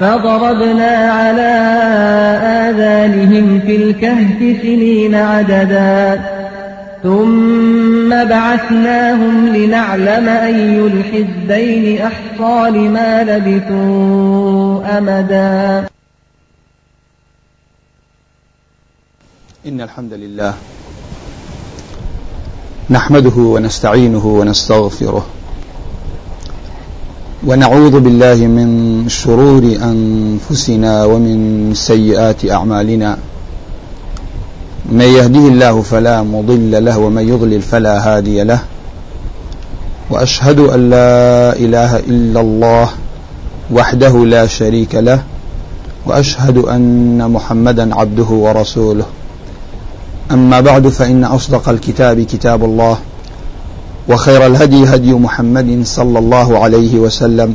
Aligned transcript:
فضربنا 0.00 0.96
على 1.12 1.52
آذانهم 2.68 3.60
في 3.60 3.76
الكهف 3.76 4.62
سنين 4.62 5.14
عددا. 5.14 6.22
ثم 7.02 8.08
بعثناهم 8.08 9.48
لنعلم 9.48 10.28
أي 10.28 10.80
الحزبين 10.80 12.02
أحصى 12.02 12.70
لما 12.70 13.24
لبثوا 13.24 14.98
أمدا. 14.98 15.88
إن 19.66 19.80
الحمد 19.80 20.12
لله 20.12 20.54
نحمده 22.90 23.36
ونستعينه 23.36 24.26
ونستغفره 24.26 25.26
ونعوذ 27.46 28.00
بالله 28.00 28.34
من 28.34 28.68
شرور 29.08 29.62
أنفسنا 29.62 31.04
ومن 31.04 31.70
سيئات 31.74 32.50
أعمالنا. 32.50 33.18
من 34.92 35.04
يهده 35.04 35.44
الله 35.48 35.82
فلا 35.82 36.22
مضل 36.22 36.84
له 36.84 36.98
ومن 36.98 37.28
يضلل 37.28 37.62
فلا 37.62 37.94
هادي 38.02 38.42
له. 38.42 38.58
وأشهد 40.10 40.58
أن 40.58 40.90
لا 40.90 41.54
إله 41.54 41.96
إلا 42.10 42.40
الله 42.40 42.88
وحده 43.70 44.24
لا 44.26 44.46
شريك 44.46 44.94
له. 44.94 45.22
وأشهد 46.06 46.58
أن 46.58 47.30
محمدا 47.30 47.94
عبده 47.94 48.30
ورسوله. 48.30 49.06
أما 50.32 50.60
بعد 50.60 50.88
فإن 50.88 51.24
أصدق 51.24 51.68
الكتاب 51.68 52.20
كتاب 52.20 52.64
الله. 52.64 52.98
وخير 54.08 54.46
الهدي 54.46 54.84
هدي 54.84 55.12
محمد 55.12 55.80
صلى 55.84 56.18
الله 56.18 56.58
عليه 56.58 56.98
وسلم 56.98 57.54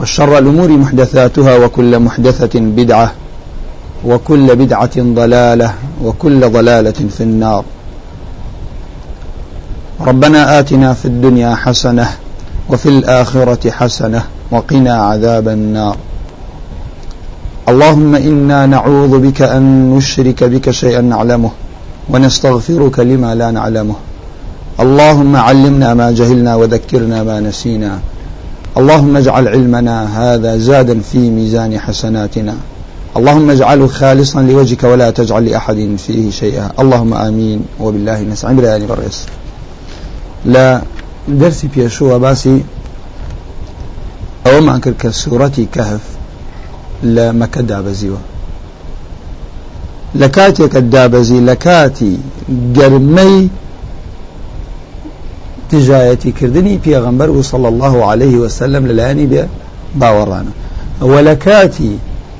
وشر 0.00 0.38
الأمور 0.38 0.70
محدثاتها 0.70 1.56
وكل 1.56 1.98
محدثة 1.98 2.60
بدعة 2.60 3.12
وكل 4.04 4.56
بدعة 4.56 4.96
ضلالة 4.98 5.74
وكل 6.04 6.50
ضلالة 6.50 6.90
في 6.90 7.20
النار. 7.20 7.64
ربنا 10.00 10.58
آتنا 10.58 10.94
في 10.94 11.04
الدنيا 11.04 11.54
حسنة 11.54 12.08
وفي 12.70 12.88
الآخرة 12.88 13.70
حسنة 13.70 14.22
وقنا 14.50 14.94
عذاب 14.94 15.48
النار. 15.48 15.96
اللهم 17.68 18.14
إنا 18.14 18.66
نعوذ 18.66 19.18
بك 19.18 19.42
أن 19.42 19.90
نشرك 19.96 20.44
بك 20.44 20.70
شيئا 20.70 21.00
نعلمه 21.00 21.50
ونستغفرك 22.10 22.98
لما 22.98 23.34
لا 23.34 23.50
نعلمه. 23.50 23.94
اللهم 24.80 25.36
علمنا 25.36 25.94
ما 25.94 26.10
جهلنا 26.10 26.54
وذكرنا 26.56 27.22
ما 27.22 27.40
نسينا. 27.40 27.98
اللهم 28.76 29.16
اجعل 29.16 29.48
علمنا 29.48 29.96
هذا 30.18 30.56
زادا 30.56 31.00
في 31.12 31.18
ميزان 31.30 31.78
حسناتنا. 31.78 32.54
اللهم 33.16 33.50
اجعله 33.50 33.86
خالصا 33.86 34.42
لوجهك 34.42 34.84
ولا 34.84 35.10
تجعل 35.10 35.44
لأحد 35.44 35.96
فيه 36.06 36.30
شيئا. 36.30 36.70
اللهم 36.78 37.14
آمين. 37.14 37.60
وبالله 37.80 38.22
نسعى. 38.22 38.54
برياني 38.54 38.86
بريس 38.86 39.26
لا 40.44 40.82
درسي 41.28 41.68
بيشوى 41.76 42.18
باسي 42.18 42.62
أو 44.46 44.60
ما 44.60 44.78
كسورتي 44.78 45.66
كهف. 45.72 46.00
لا 47.02 47.32
مكدا 47.32 47.80
بزيوه 47.80 48.18
لە 50.20 50.28
کاتێکە 50.36 50.80
دابەزی 50.94 51.40
لە 51.48 51.56
گەرمەی 55.70 55.82
تجایەتیکردنی 55.82 56.80
پێغەمبەر 56.84 57.42
صلى 57.42 57.66
الله 57.66 58.04
عليه 58.10 58.36
وسلم 58.36 58.86
لەلایانی 58.86 59.26
بێ 59.32 59.44
باوەڕانە. 60.00 60.52
ئەوە 61.02 61.20
لە 61.28 61.34
کاتی 61.44 61.98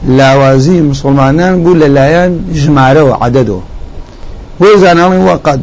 لاوازی 0.08 0.80
مسلمانان 0.80 1.62
بوو 1.62 1.74
لەلایەن 1.82 2.32
ژمارەوە 2.60 3.14
عددەوە 3.22 3.62
زاناڵی 4.82 5.20
وقد 5.30 5.60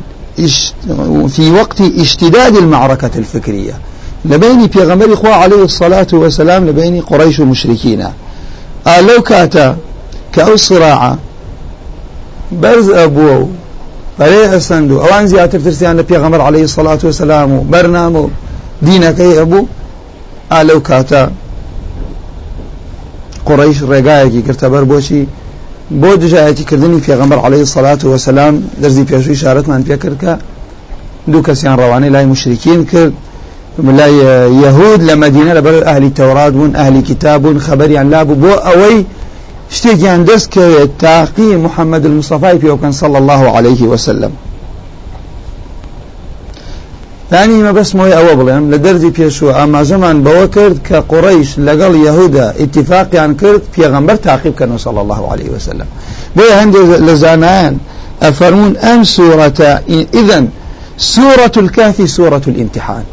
في 1.35 1.51
وقت 1.51 1.81
اشتداد 1.81 2.56
المعركة 2.57 3.12
الفكرية 3.18 3.74
لبين 4.25 4.68
پیغمبر 4.68 5.13
إخوة 5.13 5.34
عليه 5.34 5.63
الصلاة 5.63 6.07
والسلام 6.13 6.68
لبين 6.68 7.01
قريش 7.01 7.40
ومشركين 7.40 8.01
لو 9.07 9.22
كاتا 9.22 9.78
كأو 10.34 10.56
صراعة 10.56 11.18
بەرز 12.62 12.88
ئەبووە 12.90 13.38
و 14.19 14.24
بەرێ 14.24 14.44
ئەسند 14.53 14.91
و 14.91 15.00
ئەوان 15.03 15.25
زیاتر 15.25 15.59
ترسیان 15.59 15.96
لە 16.00 16.03
پێغەمەر 16.09 16.41
عليه 16.47 16.68
سڵات 16.68 17.03
و 17.03 17.12
سلام 17.12 17.51
و 17.53 17.66
بەرنامە 17.72 18.19
و 18.24 18.29
دینەکەی 18.85 19.34
هەبوو. 19.40 19.68
ئا 20.51 20.62
لەو 20.69 20.79
کاتە 20.90 21.22
قڕیش 23.47 23.79
ڕێگایەکی 23.91 24.41
کردە 24.47 24.68
بەر 24.74 24.84
بۆچی 24.91 25.22
بۆ 26.01 26.12
دژایەتیکردنی 26.24 27.00
پێغەمبەر 27.07 27.40
عليه 27.46 27.66
سڵات 27.66 28.01
و 28.06 28.18
سلام 28.18 28.53
دەرزی 28.81 29.06
پێشوی 29.09 29.38
شارەتمان 29.41 29.81
پێ 29.88 29.96
کرد 30.03 30.18
کە 30.24 30.34
دوو 31.31 31.41
کەسیان 31.47 31.75
ڕەوانەی 31.81 32.12
لای 32.16 32.25
مشرکین 32.25 32.85
کرد. 32.91 33.13
لای 34.00 34.16
یهود 34.63 35.00
لە 35.09 35.13
مدینە 35.24 35.53
لەبەر 35.57 35.75
ئەهلی 35.88 36.12
تەورات 36.19 36.53
بوون 36.57 36.72
ئەهلی 36.80 37.01
کتاب 37.09 37.41
بوون 37.41 37.59
خەبەریان 37.68 38.07
لابوو. 38.13 38.35
بۆ 38.44 38.53
ئەوەی 38.68 38.97
شتێکیان 39.69 40.25
دەست 40.25 40.47
کەوێت 40.56 40.91
تاقی 41.00 41.57
محەممەد 41.66 42.06
المصفای 42.06 42.59
پێوکەن 42.59 42.91
صلى 42.91 43.18
الله 43.18 43.44
عليه 43.57 43.84
وسلم 43.88 44.31
دانی 47.31 47.63
مەبەستمەوەی 47.68 48.13
ئەوە 48.18 48.34
بڵێم 48.40 48.66
لە 48.74 48.78
دەردی 48.85 49.12
پێشوە 49.18 49.51
ئاماژەمان 49.59 50.18
بەوە 50.25 50.47
کرد 50.56 50.78
کە 50.88 50.97
قڕیش 51.12 51.50
یەهودا 52.07 52.47
ئیتفاقیان 52.59 53.31
کرد 53.41 53.62
پێغەمبەر 53.75 54.18
تاقیب 54.28 54.53
کەنەوە 54.59 54.79
صلى 54.85 55.00
الله 55.03 55.22
عليه 55.31 55.50
وسلم 55.56 55.88
بۆیە 56.35 56.56
هەندێک 56.62 56.88
لە 57.07 57.13
زانایان 57.24 57.75
ئەفەرمون 58.24 58.74
ئەم 58.84 59.01
سوورەتە 59.16 59.72
ئذن 60.16 60.45
سورة 60.97 61.56
الكهف 61.57 62.09
سورة 62.18 62.41
الامتحان 62.47 63.03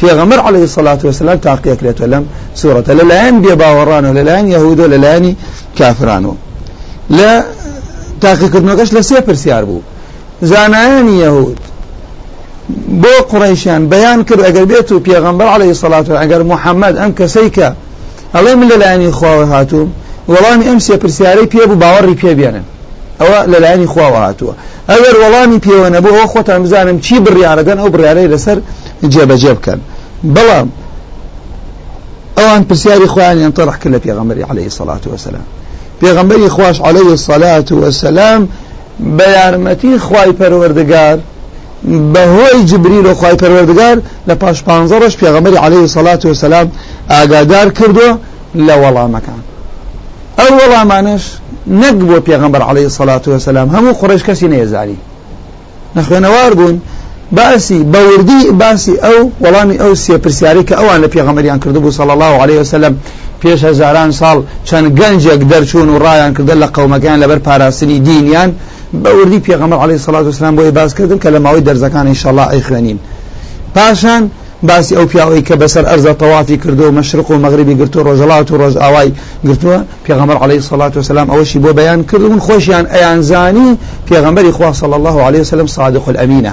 پێغەمبەر 0.00 0.38
عليه 0.48 0.64
الصلاة 0.68 1.00
والسلام 1.04 1.38
تاقیەک 1.48 1.80
لێتە 1.86 2.06
لەم 2.12 2.24
سورەتە 2.60 2.92
لەلایەن 3.00 3.36
بێباوەڕان 3.44 4.04
و 4.08 4.12
لەلایەن 4.18 4.46
یەهود 4.54 4.78
و 4.80 4.88
لەلایەنی 4.94 5.34
کافرانەوە 5.78 6.36
لە 7.18 7.30
تاقیکردنەکەش 8.24 8.90
لە 8.96 9.02
سێ 9.08 9.18
پرسیار 9.26 9.64
بوو. 9.68 9.82
زانایانی 10.50 11.16
یەهود 11.24 11.58
بۆ 13.02 13.14
قڕیشیان 13.30 13.82
بەیان 13.92 14.20
کرد 14.28 14.42
ئەگەر 14.46 14.64
بێت 14.70 14.88
و 14.92 15.00
پێغەمبەر 15.06 15.48
عليه 15.56 15.70
الصلاة 15.74 16.06
والسلام 16.08 16.48
محەممەد 16.52 16.94
ئەم 17.00 17.12
کەسەی 17.18 17.50
کە 17.56 17.68
ئەڵێ 18.34 18.52
من 18.60 18.68
وەڵامی 20.32 20.66
ئەم 20.70 20.78
سێ 20.86 20.96
پرسیارەی 21.02 21.46
پێ 21.52 21.62
بوو 21.68 21.80
باوەڕی 21.82 22.16
پێ 22.22 22.32
بێنن. 22.38 22.66
ئەوە 23.20 23.38
لەلایەنی 23.52 23.88
خواوە 23.92 24.18
هاتووە. 24.24 24.54
ئەگەر 24.90 25.14
وەڵامی 25.22 25.58
پێوە 25.66 25.88
نەبوو 25.94 26.16
ئەوە 26.16 26.26
خۆتان 26.32 26.60
بزانم 26.64 26.98
چی 27.06 27.16
بڕیارەکەن 27.24 27.78
ئەو 27.82 27.88
بڕیارەی 27.94 28.28
لەسەر 28.34 28.58
جێبەجێ 29.12 29.52
بکەن. 29.58 29.80
بەڵام 30.24 30.68
ئەوان 32.36 32.62
پرسیاری 32.68 33.06
خۆیان 33.06 33.52
تەڕح 33.58 33.76
کرد 33.80 33.92
لە 33.94 34.00
پێغەمبەری 34.06 34.50
عليه 34.50 34.66
الصلاة 34.72 35.04
والسلام 35.06 35.46
پێغەمبەری 36.02 36.48
خوش 36.48 36.80
عليه 36.80 37.10
الصلاة 37.10 37.68
والسلام 37.70 38.48
بە 39.18 39.26
یارمەتی 39.36 39.98
خوای 39.98 40.32
پەروەردگار 40.40 41.18
بەهۆی 42.14 42.64
جبریل 42.70 43.06
و 43.06 43.14
خوای 43.14 43.36
پەروەردگار 43.42 43.96
لە 44.28 44.34
پاش 44.40 44.62
پانزە 44.62 44.96
ڕۆژ 45.02 45.14
پێغەمبەری 45.22 45.58
عليه 45.66 45.82
الصلاة 45.88 46.20
والسلام 46.24 46.66
ئاگادار 47.10 47.68
کردو 47.78 48.08
لە 48.66 48.74
وەڵامەکان. 48.82 49.40
ئەو 50.38 50.50
وەڵامانش 50.60 51.24
نەک 51.66 51.96
بۆ 52.08 52.16
پێغەمبەر 52.28 52.62
عليه 52.70 52.84
الصلاة 52.84 53.22
والسلام 53.26 53.68
هەموو 53.76 53.98
قڕێش 54.00 54.22
کەسی 54.28 54.46
نێزانی 54.54 54.98
نەخوێنەوار 55.96 56.52
بوون 56.58 56.80
باسی 57.38 57.78
بەوردی 57.94 58.42
باسی 58.60 58.94
ئەو 59.04 59.20
وەڵامی 59.44 59.76
ئەو 59.82 59.92
سێ 60.04 60.16
پرسیاری 60.24 60.62
کە 60.68 60.74
ئەوان 60.80 60.98
لە 61.04 61.08
پێغەمەریان 61.14 61.58
کردبوو 61.64 61.90
صلی 61.98 62.12
الله 62.16 62.34
عليه 62.42 62.60
وسلم 62.60 62.94
پێش 63.42 63.60
هزاران 63.64 64.10
ساڵ 64.20 64.38
چەند 64.68 64.86
گەنجێک 64.98 65.40
دەرچوون 65.50 65.88
و 65.92 65.98
ڕایان 66.04 66.32
کردن 66.36 66.58
لە 66.62 66.68
قەومەکان 66.76 67.16
لەبەر 67.22 67.38
پاراستنی 67.46 67.98
دینیان. 68.08 68.50
بەوردی 68.92 69.40
پێغەمبەر 69.46 69.78
عليه 69.84 69.94
الصلاة 70.00 70.22
والسلام 70.22 70.56
بۆی 70.56 70.70
باز 70.70 70.94
کردن 70.94 71.18
کە 71.18 71.26
لە 71.34 71.40
ماوەی 71.44 71.62
دەرزەکان 71.68 72.06
ئینشاءالله 72.06 72.46
ئەی 72.52 72.62
خوێنین 72.62 72.98
پاشان 73.74 74.30
باسی 74.62 74.94
ئەو 74.94 75.06
پیاوەی 75.06 75.42
کە 75.48 75.54
بەسەر 75.62 75.84
ئەرزە 75.90 76.12
تەوافی 76.22 76.56
کردو 76.56 76.84
و 76.88 76.92
مەشرق 76.98 77.30
و 77.30 77.38
مەغربی 77.44 77.74
گرتو 77.80 78.00
ڕۆژەڵات 78.08 78.50
و 78.50 78.58
ڕۆژ 78.60 78.76
ئاوای 78.76 79.12
گرتووە 79.46 79.78
پێغەمبەر 80.06 80.36
عەلەیهی 80.42 80.62
سەڵات 80.70 80.96
وسلام 80.96 81.28
ئەوەشی 81.30 81.58
بۆ 81.64 81.70
بەیان 81.78 82.00
کردبوون 82.10 82.40
خۆشیان 82.46 82.86
ئەیان 82.94 83.20
زانی 83.20 83.78
پێغەمبەری 84.08 84.50
خوا 84.56 84.72
صلی 84.72 84.94
الله 84.94 85.22
عليه 85.26 85.40
وسلم 85.40 85.66
صادق 85.66 86.04
الأمینە 86.08 86.52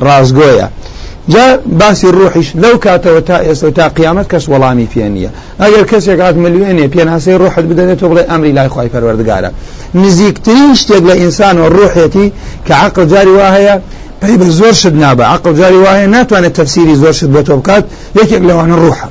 ڕازگۆیە. 0.00 0.68
جا 1.28 1.58
باسی 1.80 2.06
ڕوحیش 2.06 2.48
لەو 2.62 2.76
کاتەوە 2.84 3.20
تا 3.28 3.36
ئێستا 3.46 3.70
تا 3.76 3.88
قیامەت 3.88 4.26
کەس 4.32 4.44
وەڵامی 4.52 4.86
پێ 4.92 5.06
نییە. 5.14 5.30
ئەگەر 5.62 5.84
کەسێک 5.90 6.20
هات 6.24 6.36
ملیێنێ 6.44 6.86
پێناسەی 6.94 7.36
ڕوحت 7.42 7.64
بدەنێت 7.70 7.98
تۆ 8.00 8.06
بڵێ 8.10 8.22
ئەمری 8.30 8.52
لای 8.58 8.68
خی 8.74 8.88
پەروەردگارە. 8.94 9.50
نزیکترین 9.94 10.74
شتێک 10.80 11.02
لە 11.10 11.14
ئینسان 11.22 11.56
و 11.58 11.66
ڕوحێتی 11.76 12.26
کە 12.66 12.74
عقل 12.84 13.04
جاری 13.12 13.34
وا 13.38 13.48
هەیە 13.56 13.74
پێی 14.20 14.36
بە 14.40 14.48
زۆر 14.58 14.74
شت 14.80 14.94
نابە. 15.02 15.24
عقل 15.34 15.52
جاری 15.60 15.78
وایە 15.84 16.06
ناتوانێت 16.14 16.54
تەفسیری 16.58 16.96
زۆر 17.02 17.14
شت 17.18 17.30
بۆ 17.34 17.40
تۆ 17.46 17.52
بکات 17.60 17.84
یەکێک 18.18 18.42
لەوانە 18.48 18.76
ڕوحە. 18.82 19.08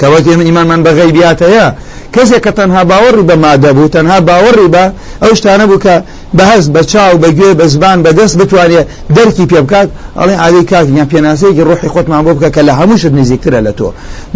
کەوەتی 0.00 0.34
من 0.38 0.46
ئیمانمان 0.48 0.80
بە 0.86 0.90
غەیبیات 0.98 1.40
هەیە 1.46 1.66
کەسێک 2.14 2.42
کە 2.46 2.52
تەنها 2.58 2.82
باوەڕی 2.90 3.24
بە 3.28 3.36
مادە 3.44 3.70
بوو 3.76 3.88
تەنها 3.96 4.18
باوەڕی 4.28 4.68
بە 4.74 4.84
ئەو 5.22 5.32
شتانە 5.38 5.64
بوو 5.70 5.82
کە 5.84 5.94
بەهەست 6.38 6.70
بە 6.74 6.82
چاو 6.90 7.14
بە 7.22 7.28
گوێ 7.38 7.52
بە 7.60 7.66
زبان 7.74 7.98
بە 8.04 8.10
دەست 8.18 8.36
بتوانێت 8.40 8.86
دەرکی 9.16 9.46
پێ 9.50 9.60
بکات 9.64 9.88
ئەڵێ 10.18 10.34
عادی 10.42 10.64
کاک 10.70 10.86
یان 10.98 11.08
پێناسەیەکی 11.12 11.64
ڕۆحی 11.68 11.88
خۆتمان 11.94 12.22
بۆ 12.26 12.32
بکە 12.36 12.50
کە 12.54 12.62
لە 12.68 12.72
هەمووشت 12.80 13.12
نزیکترە 13.20 13.60
لە 13.66 13.72
تۆ. 13.78 13.88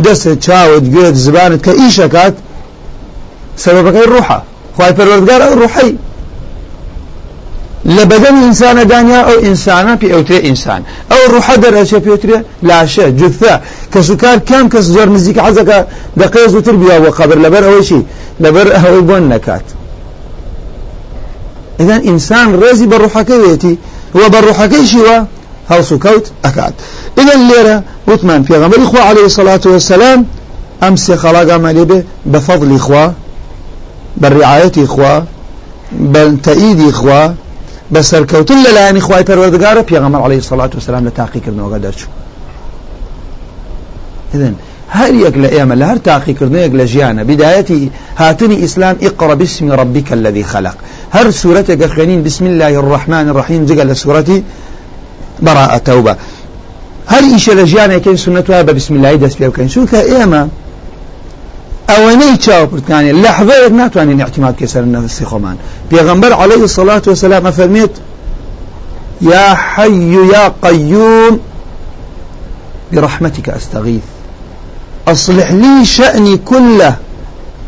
دەستت 0.05 0.39
چاوت 0.47 0.85
گوێت 0.95 1.17
زبانت 1.25 1.61
کە 1.67 1.73
ئیشەکات 1.81 2.35
سببەکەی 3.65 4.07
ڕوحە. 4.13 4.39
خی 4.77 4.93
پەروەردگار 4.99 5.41
ئەو 5.47 5.55
ڕوحەی. 5.61 5.93
لە 7.97 8.05
بەدەن 8.11 8.37
ئینسانە 8.45 8.85
دانیا 8.93 9.21
ئەو 9.29 9.39
ئینسانە 9.47 9.95
پێ 10.01 10.09
ئەوترێ 10.15 10.39
ئینسان. 10.47 10.81
ئەو 11.11 11.23
ڕوحە 11.33 11.55
دەرەچێ 11.65 11.99
پێوترێ 12.05 12.39
لاشە 12.69 13.07
جثە 13.19 13.55
کە 13.93 14.01
سوکار 14.09 14.39
کام 14.49 14.67
کەس 14.73 14.87
زۆر 14.95 15.09
نزیک 15.15 15.37
حەزەکە 15.47 15.79
دقێ 16.21 16.43
زووتر 16.53 16.77
بیا 16.83 16.97
بۆ 17.03 17.11
قبر 17.19 17.37
لەبەر 17.45 17.63
ئەوەیشی 17.67 18.03
لەبەر 18.45 18.67
ئەوەی 18.77 19.05
بۆن 19.09 19.25
نەکات 19.33 19.67
ئذن 21.81 22.01
ئینسان 22.09 22.49
ڕێزی 22.61 22.87
بە 22.93 22.97
ڕوحەکەوێتی 23.03 23.75
وە 24.19 24.27
بە 24.33 24.39
ڕوحەکەیشیوە 24.47 25.17
هەڵس 25.71 25.89
و 25.93 25.99
کەوت 26.05 26.27
ئەکات 26.45 26.75
ئذن 27.19 27.41
لێرە 27.51 27.77
وتمان 28.09 28.41
پێغەمبەری 28.49 28.87
خوا 28.91 29.03
عليه 29.11 29.27
الصلاة 29.31 29.65
والسلام 29.73 30.21
ئەم 30.83 30.95
سێ 31.05 31.15
خەڵاگامان 31.23 31.75
لێبێ 31.79 32.01
بە 32.33 32.39
فەضلی 32.47 32.79
خوا 32.87 33.05
بە 34.21 34.29
ڕعایەتی 34.37 34.87
خوا 34.93 35.15
بە 36.13 36.23
تەئیدی 36.47 36.93
خوا 36.99 37.23
بە 37.93 38.01
سەرکەوتن 38.11 38.59
لەلایەنی 38.67 39.01
خوای 39.07 39.25
پەروەردگارە 39.29 39.83
پێغەمبەر 39.91 40.21
عەلەیهی 40.25 40.47
سەڵات 40.51 40.73
وسلام 40.77 41.03
لە 41.09 41.13
تاقیکردنەوەگە 41.19 41.79
دەرچوو 41.85 42.11
إذن 44.35 44.55
هر 44.91 45.15
يك 45.15 45.37
لأيام 45.37 45.73
لهر 45.73 45.97
تاقيكردن 45.97 46.57
يك 46.57 46.73
لجيانا 46.75 47.23
بدايتي 47.23 47.91
هاتني 48.17 48.65
إسلام 48.65 48.97
اقرأ 49.03 49.35
باسم 49.35 49.73
ربك 49.73 50.13
الذي 50.13 50.45
خلق. 50.45 50.77
هر 51.11 51.31
سورة 51.31 51.67
قخنين 51.83 52.23
بسم 52.23 52.47
الله 52.47 52.69
الرحمن 52.69 53.29
الرحيم 53.29 53.67
جقل 53.67 53.97
سورة 53.97 54.43
براءة 55.43 55.79
توبة. 55.79 56.17
هر 57.09 57.23
إيش 57.33 57.51
لجيانا 57.51 57.99
كين 57.99 58.17
سنتها 58.17 58.63
بسم 58.63 58.95
الله 58.95 59.15
دس 59.15 59.35
بيو 59.35 59.53
كين 59.53 59.69
شو 59.69 59.87
كأيما 59.87 60.49
ئەوەنەی 61.89 62.39
چاوپرتکانی 62.45 63.13
لەحظەیەک 63.23 63.73
ناتوانین 63.73 64.21
اعتماد 64.21 64.55
کەسەر 64.61 64.77
نفسی 64.77 65.25
خۆمان 65.25 65.57
پێغەمبەر 65.91 66.33
عليه 66.33 66.63
الصلاة 66.63 67.03
والسلام 67.07 67.47
أفرميت 67.47 67.91
يا 69.21 69.55
حي 69.55 70.15
يا 70.33 70.53
قيوم 70.63 71.41
برحمتك 72.93 73.49
أستغيث. 73.49 74.18
أصلح 75.13 75.53
لي 75.53 75.85
شأني 75.85 76.37
كله 76.37 76.97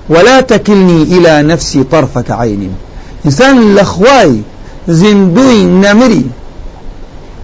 ولا 0.09 0.41
تكلني 0.41 1.03
إلى 1.03 1.43
نفسي 1.43 1.85
طرفة 1.85 2.25
عين. 2.31 2.73
إنسان 3.27 3.59
الأخواي 3.59 4.41
زندوي 4.89 5.65
نمري. 5.65 6.25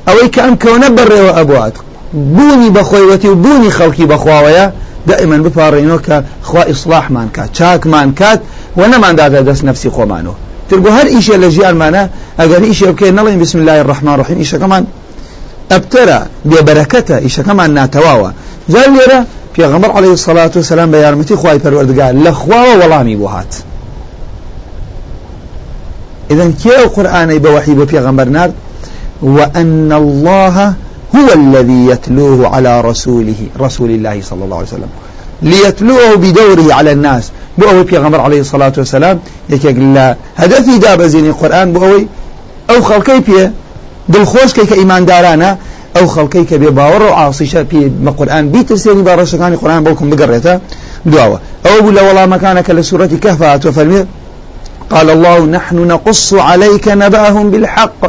أو 0.08 0.28
كأم 0.32 0.56
كون 0.56 0.94
بر 0.94 1.12
وأبوات 1.12 1.72
بوني 2.14 2.70
بخويوتي 2.70 3.28
وبوني 3.28 3.70
خلقي 3.70 4.04
بخواويا. 4.04 4.72
دائما 5.06 5.98
کە 6.06 6.22
خوا 6.42 6.62
ئیسلاحمان 6.62 7.28
کات 7.28 7.52
چاکمان 7.52 8.12
کات 8.14 8.40
و 8.76 8.80
نەماندادا 8.92 9.42
دەست 9.48 9.64
نفسی 9.64 9.90
خۆمانەوە 9.90 10.36
تربو 10.70 10.88
هەر 10.88 11.06
ئیشە 11.14 11.36
لە 11.42 11.48
ژیانمانە 11.54 12.02
ئەگەر 12.40 12.62
ئیشە 12.68 12.86
بکەین 12.92 13.16
نەڵێن 13.18 13.38
بسم 13.42 13.58
الله 13.58 13.78
الرحمن 13.84 14.12
الرحیم 14.12 14.38
ئیشەکەمان 14.44 14.84
ئەبتەرە 15.70 16.20
بێبەرەکەتە 16.50 17.16
ئیشەکەمان 17.24 17.70
ناتەواوە 17.78 18.30
جار 18.72 18.88
لێرە 18.96 19.20
پێغەمبەر 19.56 19.90
عليه 19.96 20.12
الصلاة 20.12 20.50
والسلام 20.56 20.92
بە 20.92 20.96
یارمەتی 20.96 21.34
خوای 21.34 21.58
پەروەردگار 21.58 22.26
لە 22.26 22.30
خواوە 22.30 22.74
وەڵامی 22.82 23.16
بۆ 23.20 23.28
هات 23.28 23.54
إذن 26.30 26.52
كي 26.52 26.76
القرآن 26.84 27.38
بوحي 27.38 27.74
بيغمبر 27.74 28.28
نار 28.28 28.50
وأن 29.22 29.92
الله 29.92 30.74
هو 31.14 31.28
الذي 31.34 31.86
يتلوه 31.86 32.48
على 32.54 32.80
رسوله 32.80 33.40
رسول 33.60 33.90
الله 33.90 34.22
صلى 34.22 34.44
الله 34.44 34.56
عليه 34.56 34.66
وسلم. 34.66 34.88
ليتلوه 35.42 36.14
بدوره 36.16 36.74
على 36.74 36.92
الناس. 36.92 37.30
بأوي 37.58 37.82
بيغمبر 37.82 38.20
عليه 38.20 38.40
الصلاة 38.40 38.72
والسلام 38.78 39.18
يكيق 39.50 39.76
الله 39.76 40.16
هدفي 40.36 40.78
داب 40.78 41.02
زين 41.02 41.26
القرآن 41.26 41.72
بأوي 41.72 42.06
أو 42.70 42.82
خلقي 42.82 43.20
بيه 43.20 43.52
دڵخۆش 44.12 44.50
کەی 44.56 44.66
کە 44.70 44.76
ئیماندارانە 44.80 45.50
ئەو 45.96 46.06
خەڵکەی 46.14 46.44
کە 46.50 46.56
بێ 46.62 46.70
باوەڕ 46.78 47.02
و 47.08 47.12
ئاسیشە 47.18 47.62
پێ 47.70 47.82
بە 48.04 48.10
قورآن 48.18 48.44
بیترسێنی 48.52 49.02
با 49.06 49.12
ڕێشەکانی 49.18 49.56
قورآن 49.62 49.82
بەڵکم 49.86 50.06
بگەڕێتە 50.12 50.54
دواوە 51.10 51.38
ئەو 51.66 51.78
بوو 51.82 51.96
لە 51.96 52.02
وەڵامەکانە 52.06 52.62
کە 52.66 52.72
لە 52.78 52.82
سوورەتی 52.88 53.18
قال 54.90 55.10
الله 55.10 55.46
نحن 55.46 55.76
نقص 55.76 56.34
عليك 56.34 56.88
نبأهم 56.88 57.50
بالحق. 57.50 58.02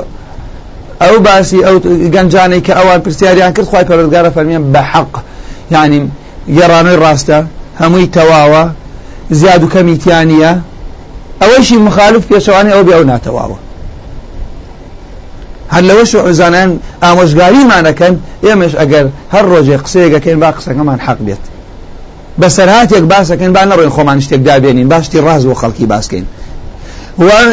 ئەو 1.02 1.20
باسی 1.20 1.60
ئەو 1.68 1.76
گەنجانەی 2.16 2.62
کە 2.66 2.74
ئەوان 2.78 3.00
پرسیاریان 3.06 3.52
کرد 3.54 3.68
خی 3.72 3.86
پەرۆزگارە 3.90 4.30
فەرمیان 4.36 4.64
بە 4.74 4.82
حەق 4.92 5.14
یعنی 5.72 6.00
گێڕانەوەی 6.56 7.00
ڕاستە 7.04 7.40
هەمووی 7.82 8.10
تەواوە 8.18 8.64
زیاد 9.40 9.64
و 9.64 9.68
کەمیتیانە 9.74 10.54
ئەوەیشی 11.42 11.78
مخالف 11.88 12.24
پێشەوانی 12.32 12.72
ئەو 12.76 12.84
بێ 12.88 12.94
ئەو 12.98 13.06
ناتەواوە 13.12 13.58
هەر 15.74 15.84
لەوەش 15.90 16.12
عزانان 16.30 16.70
ئامۆژگاریمانەکەن 17.04 18.14
ئێمەش 18.46 18.74
ئەگەر 18.80 19.06
هەر 19.34 19.46
ڕۆژێ 19.52 19.78
قسەیەکەکەین 19.84 20.40
با 20.44 20.50
قسەکەمان 20.58 21.00
حەق 21.06 21.20
بێت. 21.28 21.44
بەسەرهاتێک 22.42 23.04
باسەکەن 23.12 23.52
با 23.56 23.64
نەڕۆین 23.70 23.92
خۆمان 23.96 24.20
شتێک 24.26 24.42
دابێنین 24.48 24.88
باشتی 24.94 25.20
ڕاز 25.26 25.44
بۆ 25.50 25.56
خەڵکی 25.62 25.86
باسکەین. 25.94 26.26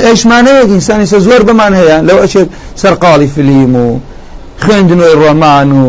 ئەشمانەیەک 0.06 0.68
ئینسانیسە 0.74 1.18
زۆر 1.26 1.42
بمان 1.48 1.72
هەیە 1.80 1.98
لەو 2.08 2.18
ئەچێت 2.24 2.48
سەرقاڵی 2.82 3.28
فلیم 3.34 3.76
و 3.76 3.86
خوێندنەوەی 4.62 5.16
ڕۆمان 5.22 5.68
و 5.80 5.84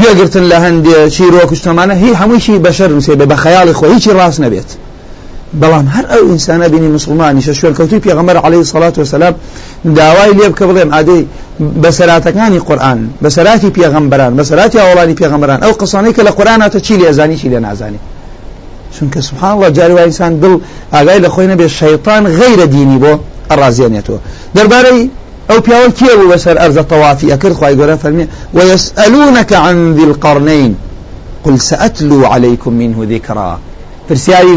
گوێگرتن 0.00 0.44
لە 0.52 0.58
هەندێ 0.64 0.98
چیرۆک 1.14 1.42
و 1.50 1.54
شتەمانە 1.54 1.94
هی 2.02 2.12
هەموویشی 2.20 2.62
بەشەر 2.66 2.90
نووسێ 2.94 3.14
بە 3.20 3.36
خەیاڵی 3.42 3.74
خۆ 3.78 3.84
هیچی 3.94 4.10
ڕاست 4.18 4.40
نەبێت. 4.44 4.70
بەڵام 5.62 5.86
هەر 5.94 6.04
ئەو 6.12 6.22
ئینسانە 6.30 6.66
بینی 6.72 6.88
مسلمانی 6.88 7.42
شە 7.42 7.52
شوێن 7.58 7.74
کەوتی 7.78 8.00
پێغەمبەر 8.06 8.36
عليه 8.44 8.66
الصلاة 8.72 8.94
والسلام 8.98 9.34
داوای 9.98 10.32
لێ 10.38 10.46
بکە 10.52 10.64
بڵێم 10.70 10.90
ئادەی 10.94 11.22
بەسەراتەکانی 11.82 12.60
قورئان 12.68 12.98
بەسەراتی 13.24 13.70
پێغەمبەران 13.78 14.32
بەسەراتی 14.38 14.78
ئاوڵانی 14.82 15.14
پێغەمبەران 15.20 15.60
ئەو 15.64 15.72
قسانەی 15.80 16.12
کە 16.16 16.22
لە 16.28 16.32
قورئاناتە 16.38 16.78
چی 16.86 16.94
لێزانی 17.00 17.36
چی 17.40 17.48
لێ 17.52 17.60
نازانی؟ 17.66 18.00
چونکە 18.94 19.20
سبحان 19.28 19.52
الله 19.56 19.70
جاری 19.70 19.92
وای 19.92 20.04
ئینسان 20.04 20.32
دڵ 20.42 20.54
ئاگای 20.94 21.20
لە 21.24 21.28
خۆی 21.34 21.48
نەبێ 21.52 21.66
شەیطان 21.80 22.22
غەیرە 22.38 22.66
دینی 22.74 22.98
بۆ 23.02 23.12
ئەڕازێنێتەوە 23.50 24.20
دەربارەی 24.56 25.02
پیاوە 25.66 25.90
کێ 25.98 26.12
بوو 26.18 26.30
بەسەر 26.32 26.56
ئەرزە 26.62 26.84
تەوافی 26.92 27.30
ئەکرد 27.32 27.54
خوای 27.58 27.74
گەورە 27.78 27.96
فەرمێ 28.02 28.24
ويسألونك 28.56 29.50
عن 29.64 29.76
ذي 29.96 30.04
القرنين 30.10 30.72
قل 31.44 31.54
سأتلو 31.70 32.26
عليكم 32.32 32.72
منه 32.72 32.98
ذكرا. 33.14 33.58
پرسیاری 34.08 34.54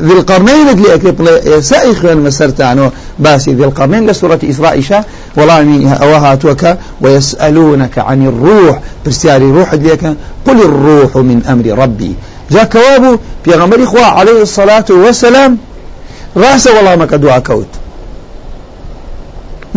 ذي 0.00 0.12
القرنين 0.12 0.68
اللي 0.68 0.94
أكيد 0.94 1.60
سائخ 1.60 2.04
مسرتانو 2.04 2.90
باسي 3.18 3.50
القرنين 3.50 4.10
لسورة 4.10 4.38
إسراء 4.44 4.78
إشاء 4.78 5.04
والله 5.36 5.94
أوها 5.94 6.34
توكا 6.34 6.78
ويسألونك 7.00 7.98
عن 7.98 8.26
الروح 8.26 8.80
برسياري 9.04 9.50
روح 9.50 9.72
اللي 9.72 10.16
قل 10.46 10.60
الروح 10.62 11.16
من 11.16 11.42
أمر 11.50 11.78
ربي 11.78 12.14
جا 12.50 12.64
كوابو 12.64 13.16
پیغمبر 13.46 13.84
خوا 13.84 14.04
عليه 14.04 14.42
الصلاة 14.42 14.84
والسلام 14.90 15.58
راس 16.36 16.66
والله 16.66 16.96
ما 16.96 17.06
كدعا 17.06 17.38
كوت 17.38 17.66